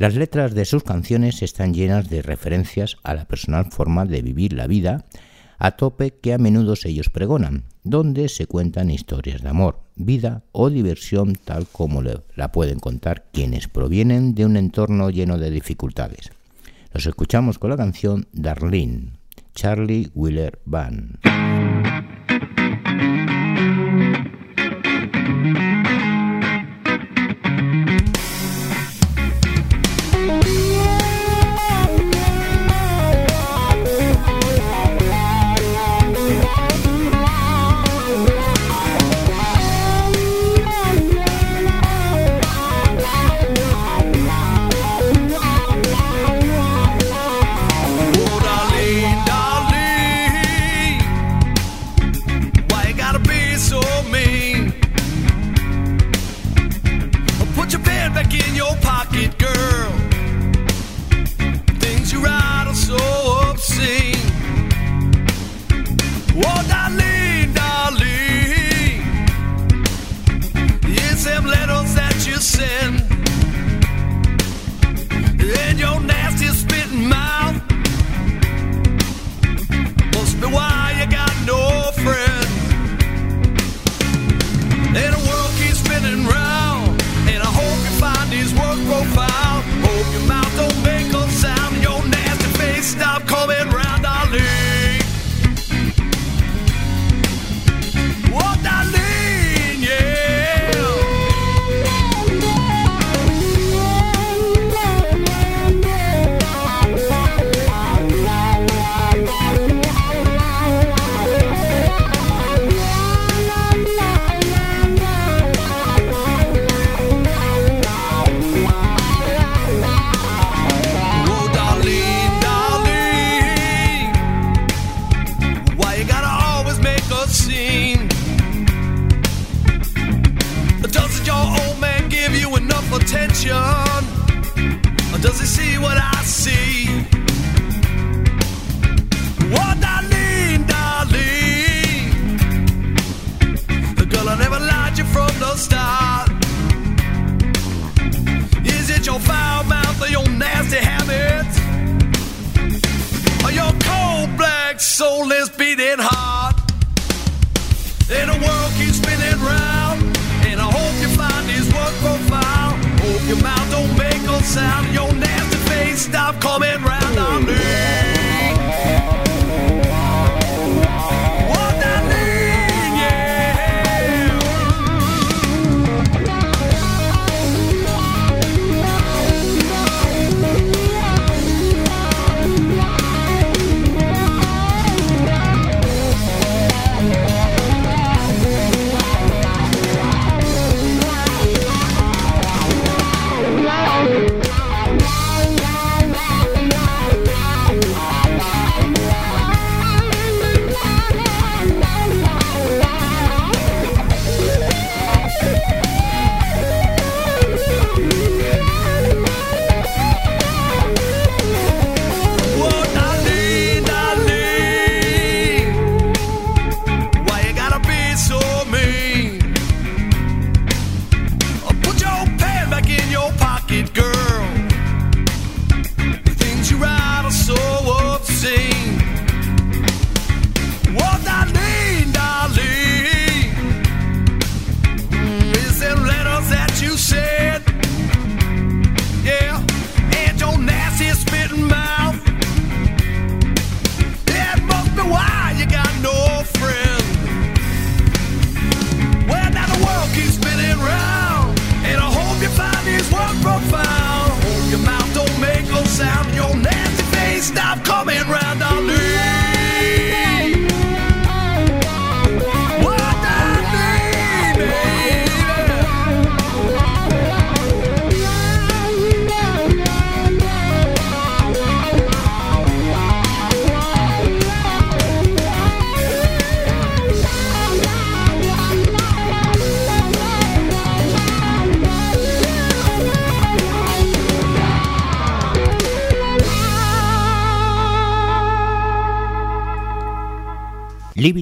Las 0.00 0.14
letras 0.14 0.54
de 0.54 0.64
sus 0.64 0.82
canciones 0.82 1.42
están 1.42 1.74
llenas 1.74 2.08
de 2.08 2.22
referencias 2.22 2.96
a 3.02 3.12
la 3.12 3.26
personal 3.26 3.66
forma 3.70 4.06
de 4.06 4.22
vivir 4.22 4.54
la 4.54 4.66
vida 4.66 5.04
a 5.58 5.72
tope 5.72 6.14
que 6.22 6.32
a 6.32 6.38
menudo 6.38 6.72
ellos 6.84 7.10
pregonan, 7.10 7.64
donde 7.84 8.30
se 8.30 8.46
cuentan 8.46 8.90
historias 8.90 9.42
de 9.42 9.50
amor, 9.50 9.82
vida 9.96 10.42
o 10.52 10.70
diversión 10.70 11.34
tal 11.34 11.66
como 11.70 12.00
la 12.00 12.50
pueden 12.50 12.78
contar 12.78 13.26
quienes 13.30 13.68
provienen 13.68 14.34
de 14.34 14.46
un 14.46 14.56
entorno 14.56 15.10
lleno 15.10 15.36
de 15.36 15.50
dificultades. 15.50 16.30
Los 16.94 17.04
escuchamos 17.04 17.58
con 17.58 17.68
la 17.68 17.76
canción 17.76 18.26
Darlene, 18.32 19.18
Charlie 19.54 20.10
Wheeler 20.14 20.60
Band. 20.64 21.18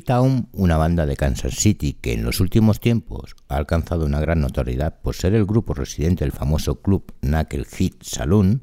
Town, 0.08 0.48
una 0.52 0.78
banda 0.78 1.04
de 1.04 1.18
Kansas 1.18 1.56
City 1.56 1.92
que 1.92 2.14
en 2.14 2.24
los 2.24 2.40
últimos 2.40 2.80
tiempos 2.80 3.36
ha 3.46 3.58
alcanzado 3.58 4.06
una 4.06 4.20
gran 4.20 4.40
notoriedad 4.40 5.02
por 5.02 5.14
ser 5.14 5.34
el 5.34 5.44
grupo 5.44 5.74
residente 5.74 6.24
del 6.24 6.32
famoso 6.32 6.80
club 6.80 7.12
Knucklehead 7.20 7.92
Saloon, 8.00 8.62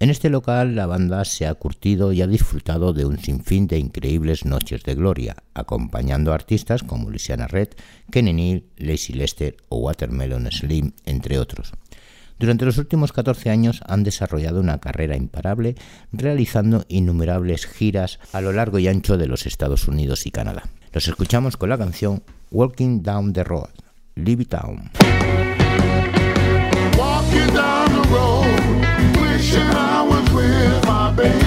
en 0.00 0.08
este 0.08 0.30
local 0.30 0.74
la 0.74 0.86
banda 0.86 1.26
se 1.26 1.46
ha 1.46 1.52
curtido 1.52 2.14
y 2.14 2.22
ha 2.22 2.26
disfrutado 2.26 2.94
de 2.94 3.04
un 3.04 3.18
sinfín 3.18 3.66
de 3.66 3.78
increíbles 3.78 4.46
noches 4.46 4.82
de 4.82 4.94
gloria, 4.94 5.36
acompañando 5.52 6.32
a 6.32 6.36
artistas 6.36 6.82
como 6.82 7.10
Luciana 7.10 7.48
Red, 7.48 7.68
Kenny 8.10 8.32
Neal, 8.32 8.64
Lacey 8.78 9.14
Lester 9.14 9.58
o 9.68 9.76
Watermelon 9.76 10.50
Slim, 10.50 10.92
entre 11.04 11.38
otros. 11.38 11.74
Durante 12.42 12.64
los 12.64 12.76
últimos 12.76 13.12
14 13.12 13.50
años 13.50 13.82
han 13.86 14.02
desarrollado 14.02 14.58
una 14.58 14.80
carrera 14.80 15.16
imparable, 15.16 15.76
realizando 16.10 16.84
innumerables 16.88 17.66
giras 17.66 18.18
a 18.32 18.40
lo 18.40 18.50
largo 18.50 18.80
y 18.80 18.88
ancho 18.88 19.16
de 19.16 19.28
los 19.28 19.46
Estados 19.46 19.86
Unidos 19.86 20.26
y 20.26 20.32
Canadá. 20.32 20.64
Los 20.92 21.06
escuchamos 21.06 21.56
con 21.56 21.68
la 21.68 21.78
canción 21.78 22.24
Walking 22.50 23.04
Down 23.04 23.32
the 23.32 23.44
Road, 23.44 23.70
Libby 24.16 24.46
Town. 24.46 24.90
Down. 31.14 31.41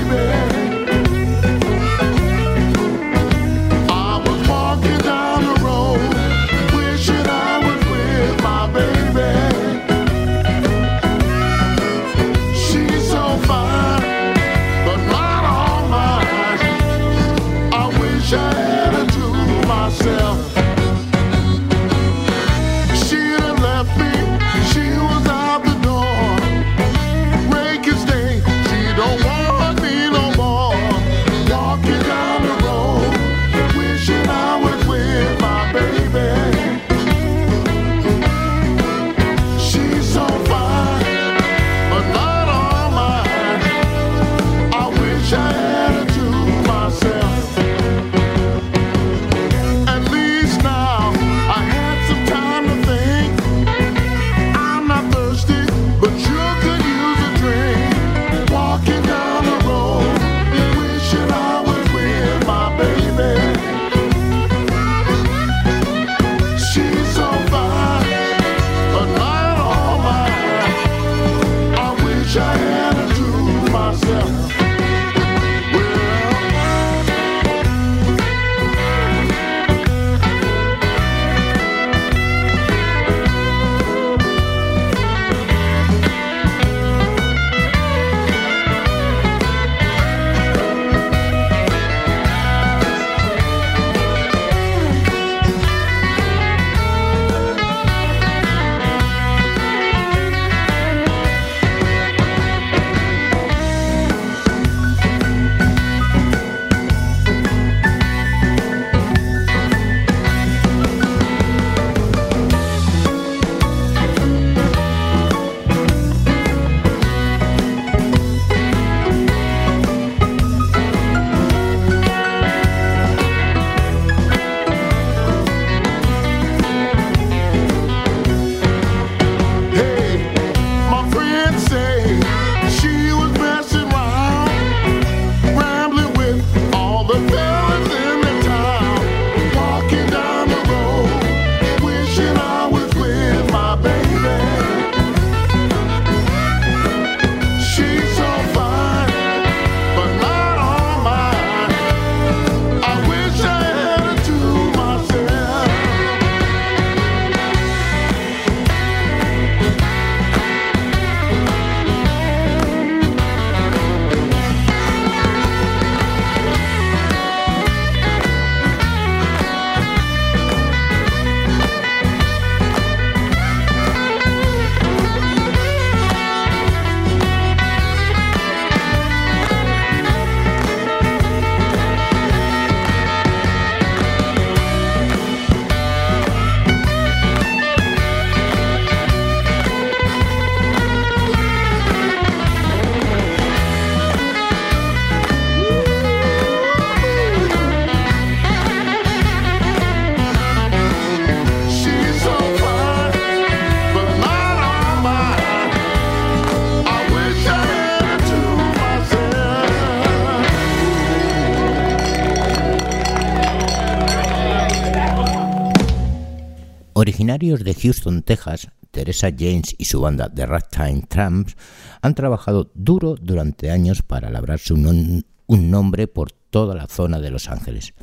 Originarios 217.54 217.64
de 217.64 217.82
Houston, 217.82 218.24
Texas, 218.24 218.68
Teresa 218.92 219.30
James 219.38 219.76
y 219.78 219.86
su 219.86 220.02
banda 220.02 220.34
The 220.34 220.48
Ragtime 220.48 221.04
Tramps 221.08 221.56
han 222.02 222.16
trabajado 222.16 222.72
duro 222.74 223.16
durante 223.22 223.70
años 223.70 224.02
para 224.02 224.32
labrarse 224.32 224.74
un, 224.74 225.26
un 225.46 225.72
nombre 225.72 226.08
por 226.08 226.32
toda 226.32 226.74
la 226.74 226.88
zona 226.88 227.20
de 227.20 227.30
Los 227.30 227.50
Ángeles, 227.50 227.94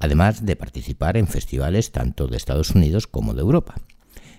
además 0.00 0.44
de 0.44 0.56
participar 0.56 1.16
en 1.16 1.28
festivales 1.28 1.92
tanto 1.92 2.26
de 2.26 2.36
Estados 2.36 2.72
Unidos 2.72 3.06
como 3.06 3.32
de 3.32 3.40
Europa. 3.40 3.76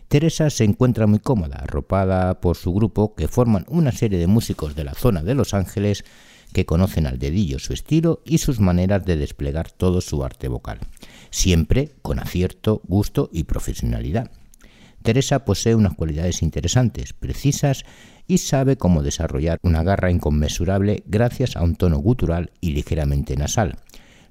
Teresa 0.09 0.49
se 0.49 0.65
encuentra 0.65 1.07
muy 1.07 1.19
cómoda, 1.19 1.57
arropada 1.57 2.39
por 2.41 2.57
su 2.57 2.73
grupo, 2.73 3.15
que 3.15 3.27
forman 3.27 3.65
una 3.69 3.91
serie 3.91 4.19
de 4.19 4.27
músicos 4.27 4.75
de 4.75 4.83
la 4.83 4.93
zona 4.93 5.23
de 5.23 5.33
Los 5.33 5.53
Ángeles 5.53 6.03
que 6.53 6.65
conocen 6.65 7.07
al 7.07 7.17
dedillo 7.17 7.57
su 7.57 7.73
estilo 7.73 8.21
y 8.25 8.39
sus 8.39 8.59
maneras 8.59 9.05
de 9.05 9.15
desplegar 9.15 9.71
todo 9.71 10.01
su 10.01 10.23
arte 10.23 10.49
vocal, 10.49 10.79
siempre 11.29 11.93
con 12.01 12.19
acierto, 12.19 12.81
gusto 12.85 13.29
y 13.31 13.45
profesionalidad. 13.45 14.29
Teresa 15.01 15.45
posee 15.45 15.75
unas 15.75 15.95
cualidades 15.95 16.41
interesantes, 16.41 17.13
precisas 17.13 17.83
y 18.27 18.37
sabe 18.37 18.77
cómo 18.77 19.03
desarrollar 19.03 19.57
una 19.61 19.83
garra 19.83 20.11
inconmensurable 20.11 21.03
gracias 21.05 21.55
a 21.55 21.63
un 21.63 21.75
tono 21.75 21.97
gutural 21.97 22.51
y 22.61 22.71
ligeramente 22.71 23.35
nasal, 23.35 23.77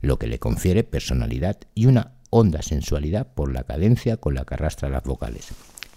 lo 0.01 0.19
que 0.19 0.27
le 0.27 0.39
confiere 0.39 0.85
personalidad 0.85 1.59
y 1.75 1.87
una 1.87 2.13
honda 2.31 2.63
sensualidad 2.63 3.27
por 3.35 3.53
la 3.53 3.65
cadencia 3.65 4.17
con 4.17 4.35
la 4.35 4.45
que 4.45 4.55
arrastra 4.55 4.89
las 4.89 5.03
vocales. 5.03 5.49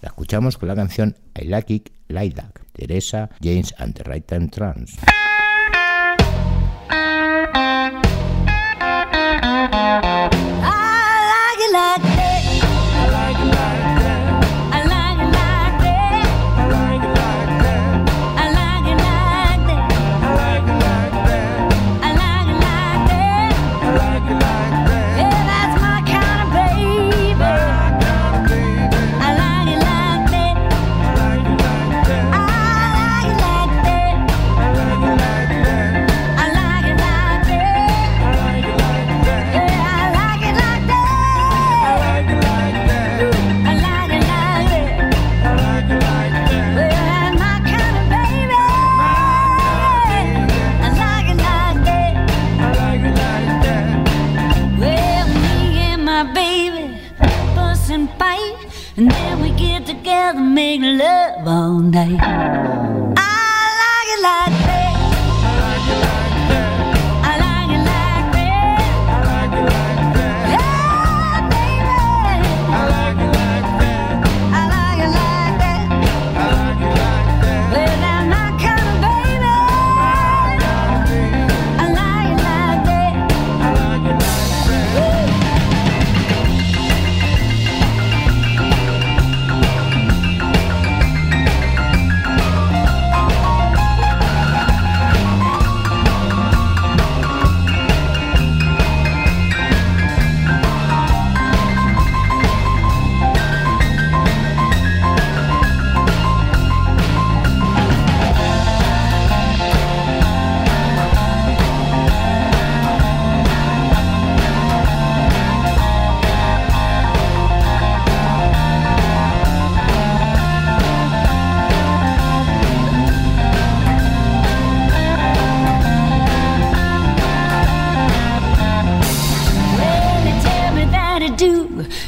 La 0.02 0.08
escuchamos 0.08 0.58
con 0.58 0.68
la 0.68 0.74
canción 0.74 1.16
I 1.40 1.44
Like 1.46 1.72
It 1.72 1.90
Like 2.08 2.36
That, 2.36 2.52
Teresa 2.72 3.30
James 3.42 3.74
and 3.78 3.94
the 3.94 4.04
Right 4.04 4.26
Time 4.26 4.48
Trans. 4.48 4.98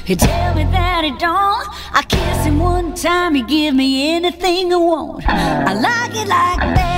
He 0.07 0.15
tell 0.15 0.55
me 0.55 0.63
that 0.63 1.03
he 1.03 1.11
don't. 1.11 1.67
I 1.93 2.03
kiss 2.07 2.45
him 2.45 2.61
one 2.61 2.95
time, 2.95 3.35
he 3.35 3.43
give 3.43 3.75
me 3.75 4.15
anything 4.15 4.73
I 4.73 4.77
want. 4.77 5.29
I 5.29 5.73
like 5.75 6.15
it 6.15 6.29
like 6.29 6.77
that. 6.77 6.95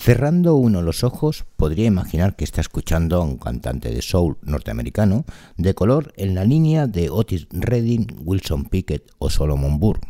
Cerrando 0.00 0.54
uno 0.54 0.80
los 0.80 1.04
ojos, 1.04 1.44
podría 1.58 1.84
imaginar 1.84 2.34
que 2.34 2.44
está 2.44 2.62
escuchando 2.62 3.16
a 3.16 3.22
un 3.22 3.36
cantante 3.36 3.90
de 3.90 4.00
soul 4.00 4.38
norteamericano 4.40 5.26
de 5.58 5.74
color 5.74 6.14
en 6.16 6.34
la 6.34 6.46
línea 6.46 6.86
de 6.86 7.10
Otis 7.10 7.46
Redding, 7.50 8.06
Wilson 8.24 8.64
Pickett 8.64 9.10
o 9.18 9.28
Solomon 9.28 9.78
Burr. 9.78 10.00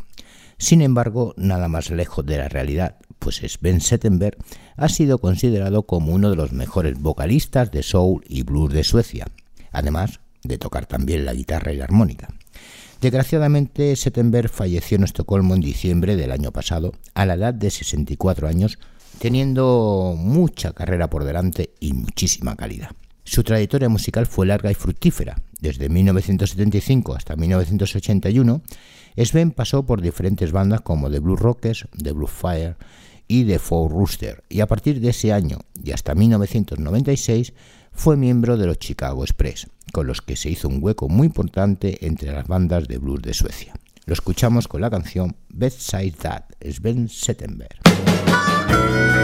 Sin 0.57 0.81
embargo, 0.81 1.33
nada 1.35 1.67
más 1.67 1.89
lejos 1.89 2.25
de 2.25 2.37
la 2.37 2.47
realidad, 2.47 2.99
pues 3.19 3.41
Sven 3.45 3.81
Settenberg 3.81 4.37
ha 4.77 4.87
sido 4.87 5.17
considerado 5.17 5.83
como 5.83 6.13
uno 6.13 6.29
de 6.29 6.37
los 6.37 6.53
mejores 6.53 6.97
vocalistas 6.97 7.69
de 7.69 7.83
soul 7.83 8.23
y 8.29 8.43
blues 8.43 8.71
de 8.71 8.85
Suecia, 8.85 9.27
además 9.73 10.21
de 10.41 10.57
tocar 10.57 10.85
también 10.85 11.25
la 11.25 11.33
guitarra 11.33 11.73
y 11.73 11.75
la 11.75 11.83
armónica. 11.83 12.29
Desgraciadamente, 13.01 13.93
Settenberg 13.97 14.47
falleció 14.47 14.95
en 14.95 15.03
Estocolmo 15.03 15.53
en 15.53 15.59
diciembre 15.59 16.15
del 16.15 16.31
año 16.31 16.53
pasado, 16.53 16.93
a 17.13 17.25
la 17.25 17.33
edad 17.33 17.53
de 17.53 17.69
64 17.69 18.47
años, 18.47 18.79
teniendo 19.21 20.15
mucha 20.17 20.73
carrera 20.73 21.07
por 21.07 21.25
delante 21.25 21.75
y 21.79 21.93
muchísima 21.93 22.55
calidad. 22.55 22.89
Su 23.23 23.43
trayectoria 23.43 23.87
musical 23.87 24.25
fue 24.25 24.47
larga 24.47 24.71
y 24.71 24.73
fructífera. 24.73 25.39
Desde 25.59 25.89
1975 25.89 27.13
hasta 27.13 27.35
1981, 27.35 28.63
Sven 29.17 29.51
pasó 29.51 29.85
por 29.85 30.01
diferentes 30.01 30.51
bandas 30.51 30.81
como 30.81 31.11
The 31.11 31.19
Blue 31.19 31.35
Rockers, 31.35 31.87
The 32.01 32.13
Blue 32.13 32.25
Fire 32.25 32.77
y 33.27 33.45
The 33.45 33.59
Four 33.59 33.91
Rooster, 33.91 34.43
y 34.49 34.61
a 34.61 34.67
partir 34.67 34.99
de 34.99 35.09
ese 35.09 35.31
año 35.31 35.59
y 35.83 35.91
hasta 35.91 36.15
1996 36.15 37.53
fue 37.91 38.17
miembro 38.17 38.57
de 38.57 38.65
los 38.65 38.79
Chicago 38.79 39.23
Express, 39.23 39.67
con 39.93 40.07
los 40.07 40.23
que 40.23 40.35
se 40.35 40.49
hizo 40.49 40.67
un 40.67 40.79
hueco 40.81 41.09
muy 41.09 41.27
importante 41.27 42.07
entre 42.07 42.31
las 42.31 42.47
bandas 42.47 42.87
de 42.87 42.97
blues 42.97 43.21
de 43.21 43.35
Suecia. 43.35 43.75
Lo 44.07 44.13
escuchamos 44.13 44.67
con 44.67 44.81
la 44.81 44.89
canción 44.89 45.35
Bedside 45.49 46.13
That, 46.13 46.45
Sven 46.59 47.07
Settenberg. 47.07 48.30
Thank 48.71 49.15
you. 49.15 49.20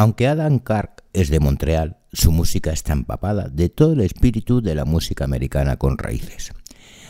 Aunque 0.00 0.28
Adam 0.28 0.60
Clark 0.60 1.04
es 1.12 1.28
de 1.28 1.40
Montreal, 1.40 1.98
su 2.10 2.32
música 2.32 2.72
está 2.72 2.94
empapada 2.94 3.50
de 3.50 3.68
todo 3.68 3.92
el 3.92 4.00
espíritu 4.00 4.62
de 4.62 4.74
la 4.74 4.86
música 4.86 5.24
americana 5.24 5.76
con 5.76 5.98
raíces. 5.98 6.52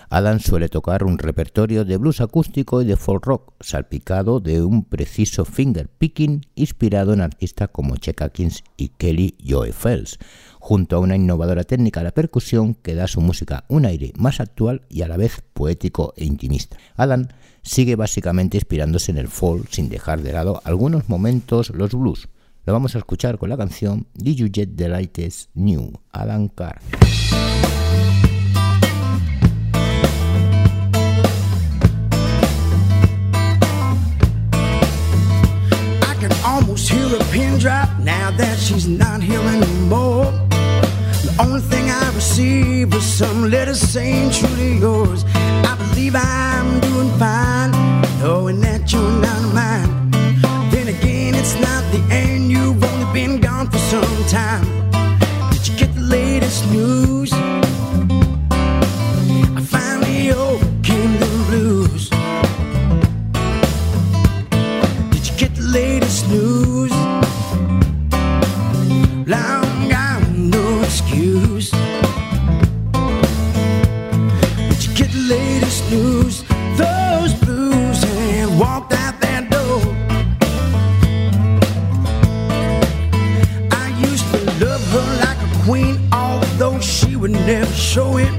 Adam 0.08 0.40
suele 0.40 0.68
tocar 0.68 1.04
un 1.04 1.16
repertorio 1.16 1.84
de 1.84 1.98
blues 1.98 2.20
acústico 2.20 2.82
y 2.82 2.84
de 2.84 2.96
folk 2.96 3.24
rock, 3.24 3.54
salpicado 3.60 4.40
de 4.40 4.64
un 4.64 4.82
preciso 4.82 5.44
finger 5.44 5.88
picking 5.88 6.44
inspirado 6.56 7.12
en 7.12 7.20
artistas 7.20 7.68
como 7.70 7.96
Chet 7.96 8.22
Atkins 8.22 8.64
y 8.76 8.88
Kelly 8.88 9.36
Joe 9.48 9.72
Fells, 9.72 10.18
junto 10.58 10.96
a 10.96 10.98
una 10.98 11.14
innovadora 11.14 11.62
técnica 11.62 12.02
de 12.02 12.10
percusión 12.10 12.74
que 12.74 12.96
da 12.96 13.04
a 13.04 13.06
su 13.06 13.20
música 13.20 13.66
un 13.68 13.84
aire 13.84 14.12
más 14.16 14.40
actual 14.40 14.82
y 14.88 15.02
a 15.02 15.08
la 15.08 15.16
vez 15.16 15.44
poético 15.52 16.12
e 16.16 16.24
intimista. 16.24 16.76
Adam 16.96 17.28
sigue 17.62 17.94
básicamente 17.94 18.56
inspirándose 18.56 19.12
en 19.12 19.18
el 19.18 19.28
folk 19.28 19.68
sin 19.70 19.88
dejar 19.88 20.22
de 20.22 20.32
lado 20.32 20.60
algunos 20.64 21.08
momentos 21.08 21.70
los 21.70 21.94
blues. 21.94 22.28
Lo 22.70 22.74
vamos 22.74 22.94
a 22.94 22.98
escuchar 22.98 23.36
con 23.36 23.48
la 23.48 23.56
canción 23.56 24.06
Did 24.14 24.36
You 24.36 24.48
Get 24.48 24.76
the 24.76 24.88
Latest 24.88 25.50
New, 25.54 25.90
Adam 26.12 26.48
Carr. 26.48 26.80
I 36.00 36.14
can 36.20 36.30
almost 36.44 36.88
hear 36.88 37.06
a 37.16 37.24
pin 37.32 37.58
drop 37.58 37.88
now 38.04 38.30
that 38.38 38.56
she's 38.60 38.86
not 38.86 39.20
here 39.20 39.40
anymore. 39.40 40.30
The 41.24 41.34
only 41.40 41.62
thing 41.62 41.90
I 41.90 42.14
receive 42.14 42.94
is 42.94 43.02
some 43.02 43.50
letters 43.50 43.80
saying 43.80 44.30
truly 44.30 44.78
yours. 44.78 45.24
I 45.34 45.74
believe 45.76 46.14
I'm 46.14 46.78
doing 46.78 47.10
fine, 47.18 47.72
knowing 48.20 48.60
that 48.60 48.92
you're 48.92 49.20
not 49.20 49.42
mine. 49.52 50.12
Then 50.70 50.86
again, 50.86 51.34
it's 51.34 51.56
not 51.56 51.82
the 51.90 51.98
end, 52.14 52.29
sometime 53.90 54.89
would 87.20 87.32
never 87.32 87.72
show 87.74 88.16
it. 88.16 88.32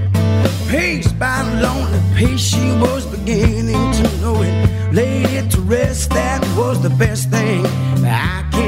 Paced 0.67 1.17
by 1.19 1.43
the 1.43 1.61
lonely 1.61 1.99
pace, 2.15 2.41
she 2.41 2.71
was 2.81 3.05
beginning 3.05 3.91
to 3.93 4.03
know 4.21 4.41
it. 4.41 4.93
Laid 4.93 5.29
it 5.29 5.51
to 5.51 5.61
rest, 5.61 6.09
that 6.09 6.41
was 6.57 6.81
the 6.81 6.89
best 6.89 7.29
thing 7.29 7.63
I 8.03 8.43
can 8.51 8.60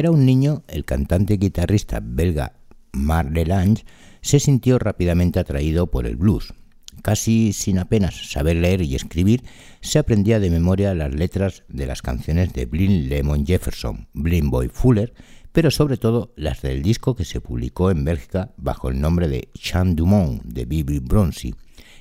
era 0.00 0.10
un 0.10 0.24
niño, 0.24 0.64
el 0.66 0.86
cantante 0.86 1.34
y 1.34 1.36
guitarrista 1.36 2.00
belga 2.02 2.54
Marc 2.92 3.28
Delange 3.32 3.84
se 4.22 4.40
sintió 4.40 4.78
rápidamente 4.78 5.38
atraído 5.38 5.88
por 5.88 6.06
el 6.06 6.16
blues. 6.16 6.54
Casi 7.02 7.52
sin 7.52 7.78
apenas 7.78 8.30
saber 8.30 8.56
leer 8.56 8.80
y 8.80 8.94
escribir, 8.94 9.44
se 9.82 9.98
aprendía 9.98 10.40
de 10.40 10.48
memoria 10.48 10.94
las 10.94 11.14
letras 11.14 11.64
de 11.68 11.84
las 11.84 12.00
canciones 12.00 12.54
de 12.54 12.64
Blind 12.64 13.10
Lemon 13.10 13.46
Jefferson, 13.46 14.08
Blind 14.14 14.50
Boy 14.50 14.68
Fuller, 14.68 15.12
pero 15.52 15.70
sobre 15.70 15.98
todo 15.98 16.32
las 16.34 16.62
del 16.62 16.82
disco 16.82 17.14
que 17.14 17.26
se 17.26 17.42
publicó 17.42 17.90
en 17.90 18.02
Bélgica 18.02 18.54
bajo 18.56 18.88
el 18.88 19.00
nombre 19.00 19.28
de 19.28 19.50
Chant 19.52 19.98
du 19.98 20.06
Monde 20.06 20.40
de 20.46 20.64
Bibi 20.64 20.98
Bronzy, 21.00 21.54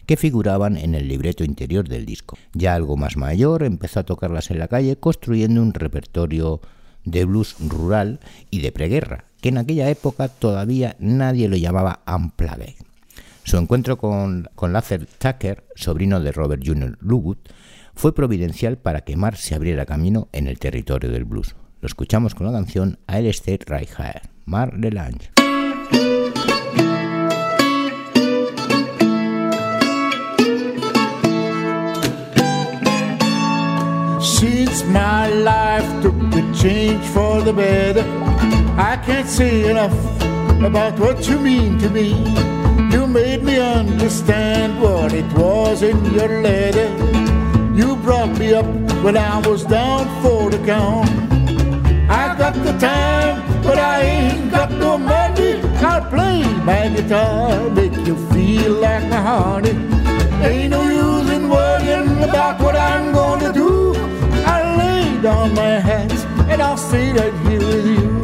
que 0.05 0.15
figuraban 0.15 0.77
en 0.77 0.95
el 0.95 1.09
libreto 1.09 1.43
interior 1.43 1.89
del 1.89 2.05
disco. 2.05 2.37
Ya 2.53 2.75
algo 2.75 2.95
más 2.95 3.17
mayor, 3.17 3.63
empezó 3.63 3.99
a 3.99 4.05
tocarlas 4.05 4.51
en 4.51 4.59
la 4.59 4.69
calle 4.69 4.97
construyendo 4.97 5.61
un 5.61 5.73
repertorio 5.73 6.61
de 7.11 7.25
blues 7.25 7.55
rural 7.59 8.19
y 8.49 8.61
de 8.61 8.71
preguerra, 8.71 9.25
que 9.41 9.49
en 9.49 9.57
aquella 9.57 9.89
época 9.89 10.27
todavía 10.27 10.95
nadie 10.99 11.47
lo 11.47 11.57
llamaba 11.57 12.01
unplugged. 12.07 12.75
Su 13.43 13.57
encuentro 13.57 13.97
con, 13.97 14.47
con 14.55 14.73
Luther 14.73 15.05
Tucker, 15.05 15.63
sobrino 15.75 16.19
de 16.19 16.31
Robert 16.31 16.61
Jr. 16.65 16.97
Lugood, 17.01 17.37
fue 17.95 18.13
providencial 18.13 18.77
para 18.77 19.01
que 19.01 19.17
Mark 19.17 19.37
se 19.37 19.55
abriera 19.55 19.85
camino 19.85 20.29
en 20.31 20.47
el 20.47 20.59
territorio 20.59 21.11
del 21.11 21.25
blues. 21.25 21.55
Lo 21.81 21.87
escuchamos 21.87 22.35
con 22.35 22.47
la 22.47 22.53
canción 22.53 22.99
I'll 23.07 23.27
Stay 23.27 23.59
Right 23.65 23.89
Here, 23.97 24.21
Mark 24.45 24.73
Delange. 24.77 25.31
My 34.89 35.29
life 35.29 36.01
took 36.01 36.15
a 36.33 36.53
change 36.53 37.05
for 37.07 37.41
the 37.41 37.53
better, 37.53 38.03
I 38.77 38.97
can't 39.05 39.27
say 39.27 39.69
enough 39.69 39.93
about 40.63 40.99
what 40.99 41.27
you 41.27 41.39
mean 41.39 41.77
to 41.79 41.89
me. 41.89 42.09
You 42.91 43.05
made 43.07 43.43
me 43.43 43.59
understand 43.59 44.81
what 44.81 45.13
it 45.13 45.31
was 45.33 45.83
in 45.83 46.03
your 46.13 46.41
letter. 46.41 46.89
You 47.75 47.95
brought 47.97 48.37
me 48.37 48.53
up 48.53 48.65
when 49.03 49.15
I 49.15 49.39
was 49.47 49.63
down 49.63 50.07
for 50.21 50.49
the 50.49 50.57
count. 50.65 51.09
I 52.09 52.35
got 52.37 52.55
the 52.55 52.73
time, 52.79 53.63
but 53.63 53.77
I 53.77 54.01
ain't 54.01 54.51
got 54.51 54.71
no 54.71 54.97
money. 54.97 55.61
I'll 55.77 56.09
play 56.09 56.41
my 56.63 56.89
guitar, 56.89 57.69
make 57.69 57.95
you 58.07 58.15
feel 58.31 58.73
like 58.73 59.07
my 59.09 59.21
honey. 59.21 59.75
Ain't 60.43 60.71
no 60.71 60.81
use 60.83 61.29
in 61.29 61.49
worrying 61.49 62.23
about 62.23 62.59
what 62.61 62.75
I'm 62.75 63.13
gonna 63.13 63.53
do. 63.53 63.69
Lay 65.21 65.49
my 65.53 65.79
hands 65.79 66.23
and 66.49 66.61
I'll 66.61 66.77
stay 66.77 67.11
right 67.11 67.33
here 67.45 67.59
with 67.59 67.85
you. 67.85 68.21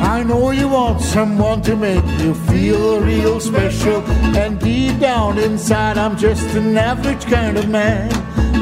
I 0.00 0.22
know 0.22 0.52
you 0.52 0.68
want 0.68 1.00
someone 1.00 1.60
to 1.62 1.74
make 1.74 2.06
you 2.20 2.34
feel 2.34 3.00
real 3.00 3.40
special. 3.40 4.00
And 4.36 4.60
deep 4.60 5.00
down 5.00 5.38
inside, 5.38 5.98
I'm 5.98 6.16
just 6.16 6.54
an 6.54 6.78
average 6.78 7.24
kind 7.24 7.56
of 7.56 7.68
man. 7.68 8.08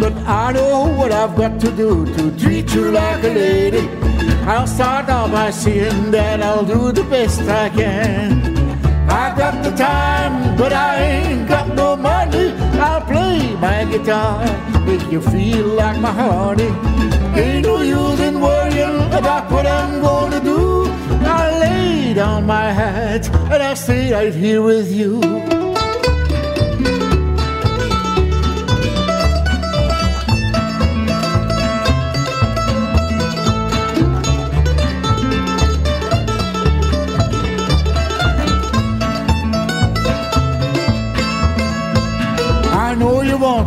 But 0.00 0.14
I 0.26 0.52
know 0.52 0.86
what 0.96 1.12
I've 1.12 1.36
got 1.36 1.60
to 1.60 1.70
do 1.70 2.06
to 2.06 2.30
treat 2.38 2.72
you 2.72 2.90
like 2.90 3.22
a 3.22 3.34
lady. 3.34 3.86
I'll 4.46 4.66
start 4.66 5.10
out 5.10 5.30
by 5.30 5.50
saying 5.50 6.10
that 6.12 6.42
I'll 6.42 6.64
do 6.64 6.90
the 6.90 7.04
best 7.04 7.42
I 7.42 7.68
can. 7.68 8.56
I've 9.10 9.36
got 9.36 9.62
the 9.62 9.72
time, 9.72 10.56
but 10.56 10.72
I 10.72 11.02
ain't 11.02 11.46
got 11.48 11.74
no 11.74 11.96
money. 11.96 12.54
I'll 12.80 13.02
play 13.02 13.21
my 13.62 13.84
guitar, 13.84 14.44
make 14.84 15.06
you 15.12 15.20
feel 15.20 15.68
like 15.68 15.96
my 16.00 16.10
honey. 16.10 16.70
Ain't 17.40 17.64
no 17.64 17.80
use 17.80 18.18
in 18.18 18.40
worrying 18.40 19.06
about 19.12 19.52
what 19.52 19.66
I'm 19.68 20.02
gonna 20.02 20.40
do. 20.40 20.86
I'll 21.24 21.60
lay 21.60 22.12
down 22.12 22.44
my 22.44 22.72
hat 22.72 23.30
and 23.52 23.62
I'll 23.62 23.76
stay 23.76 24.12
right 24.12 24.34
here 24.34 24.62
with 24.62 24.90
you. 24.90 25.20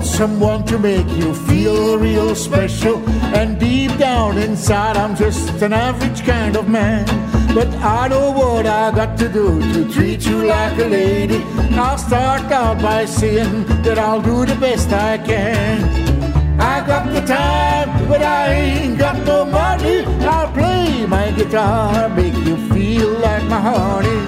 Someone 0.06 0.64
to 0.66 0.78
make 0.78 1.10
you 1.18 1.34
feel 1.34 1.98
real 1.98 2.36
special. 2.36 2.98
And 3.36 3.60
deep 3.60 3.98
down 3.98 4.38
inside, 4.38 4.98
I'm 4.98 5.16
just 5.16 5.62
an 5.62 5.74
average 5.74 6.24
kind 6.26 6.56
of 6.56 6.70
man. 6.70 7.06
But 7.54 7.68
I 7.76 8.08
know 8.08 8.32
what 8.32 8.66
I 8.68 8.92
got 8.92 9.18
to 9.20 9.30
do 9.30 9.60
to 9.74 9.92
treat 9.92 10.26
you 10.26 10.46
like 10.46 10.78
a 10.78 10.86
lady. 10.86 11.42
I'll 11.72 11.98
start 11.98 12.52
out 12.52 12.82
by 12.82 13.06
saying 13.06 13.66
that 13.84 13.98
I'll 13.98 14.22
do 14.22 14.46
the 14.46 14.56
best 14.56 14.92
I 14.92 15.18
can. 15.18 16.06
I 16.60 16.86
got 16.86 17.12
the 17.12 17.22
time, 17.22 18.08
but 18.08 18.22
I 18.22 18.54
ain't 18.54 18.98
got 18.98 19.18
no 19.26 19.46
money. 19.46 20.06
I'll 20.26 20.52
play 20.54 21.06
my 21.06 21.32
guitar, 21.32 22.10
make 22.10 22.36
you 22.46 22.58
feel 22.70 23.10
like 23.20 23.44
my 23.46 23.60
honey. 23.60 24.20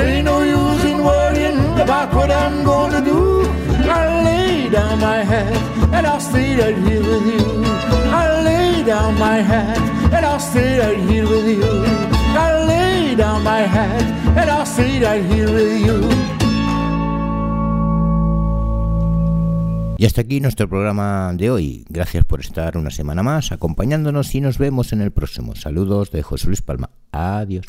Ain't 0.00 0.24
no 0.24 0.42
use 0.42 0.84
in 0.84 1.02
worrying 1.04 1.58
about 1.80 2.14
what 2.14 2.30
I'm 2.30 2.64
gonna 2.64 3.02
do. 3.04 3.42
Y 20.02 20.04
hasta 20.04 20.22
aquí 20.22 20.40
nuestro 20.40 20.68
programa 20.68 21.32
de 21.32 21.48
hoy. 21.50 21.84
Gracias 21.88 22.24
por 22.24 22.40
estar 22.40 22.76
una 22.76 22.90
semana 22.90 23.22
más 23.22 23.52
acompañándonos 23.52 24.34
y 24.34 24.40
nos 24.40 24.58
vemos 24.58 24.92
en 24.92 25.00
el 25.00 25.12
próximo. 25.12 25.54
Saludos 25.54 26.10
de 26.10 26.24
José 26.24 26.48
Luis 26.48 26.60
Palma. 26.60 26.90
Adiós. 27.12 27.64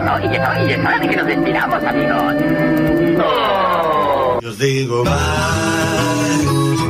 No, 0.00 0.18
y 0.20 0.28
no, 0.28 0.66
y 0.68 0.72
es 0.72 0.78
hora 0.78 0.98
de 1.00 1.08
que 1.08 1.16
nos 1.16 1.26
despidamos, 1.26 1.82
amigos. 1.84 2.34
Yo 4.42 4.48
os 4.48 4.58
digo 4.58 5.02
bye, 5.02 5.12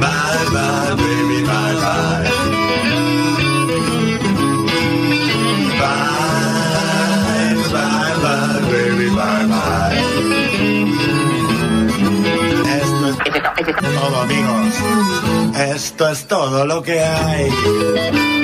bye, 0.01 0.45
bye, 0.53 0.95
baby, 0.97 1.43
bye, 1.43 1.75
bye. 1.81 2.31
Bye, 5.79 7.55
bye, 7.73 8.15
bye, 8.23 8.61
baby, 8.71 9.09
bye, 9.11 9.47
bye. 9.47 9.97
Esto 12.77 13.07
es 13.71 13.77
todo, 14.01 14.17
amigos. 14.23 14.75
Esto 15.59 16.09
es 16.09 16.27
todo 16.27 16.67
lo 16.67 16.83
que 16.83 17.01
hay. 17.01 18.36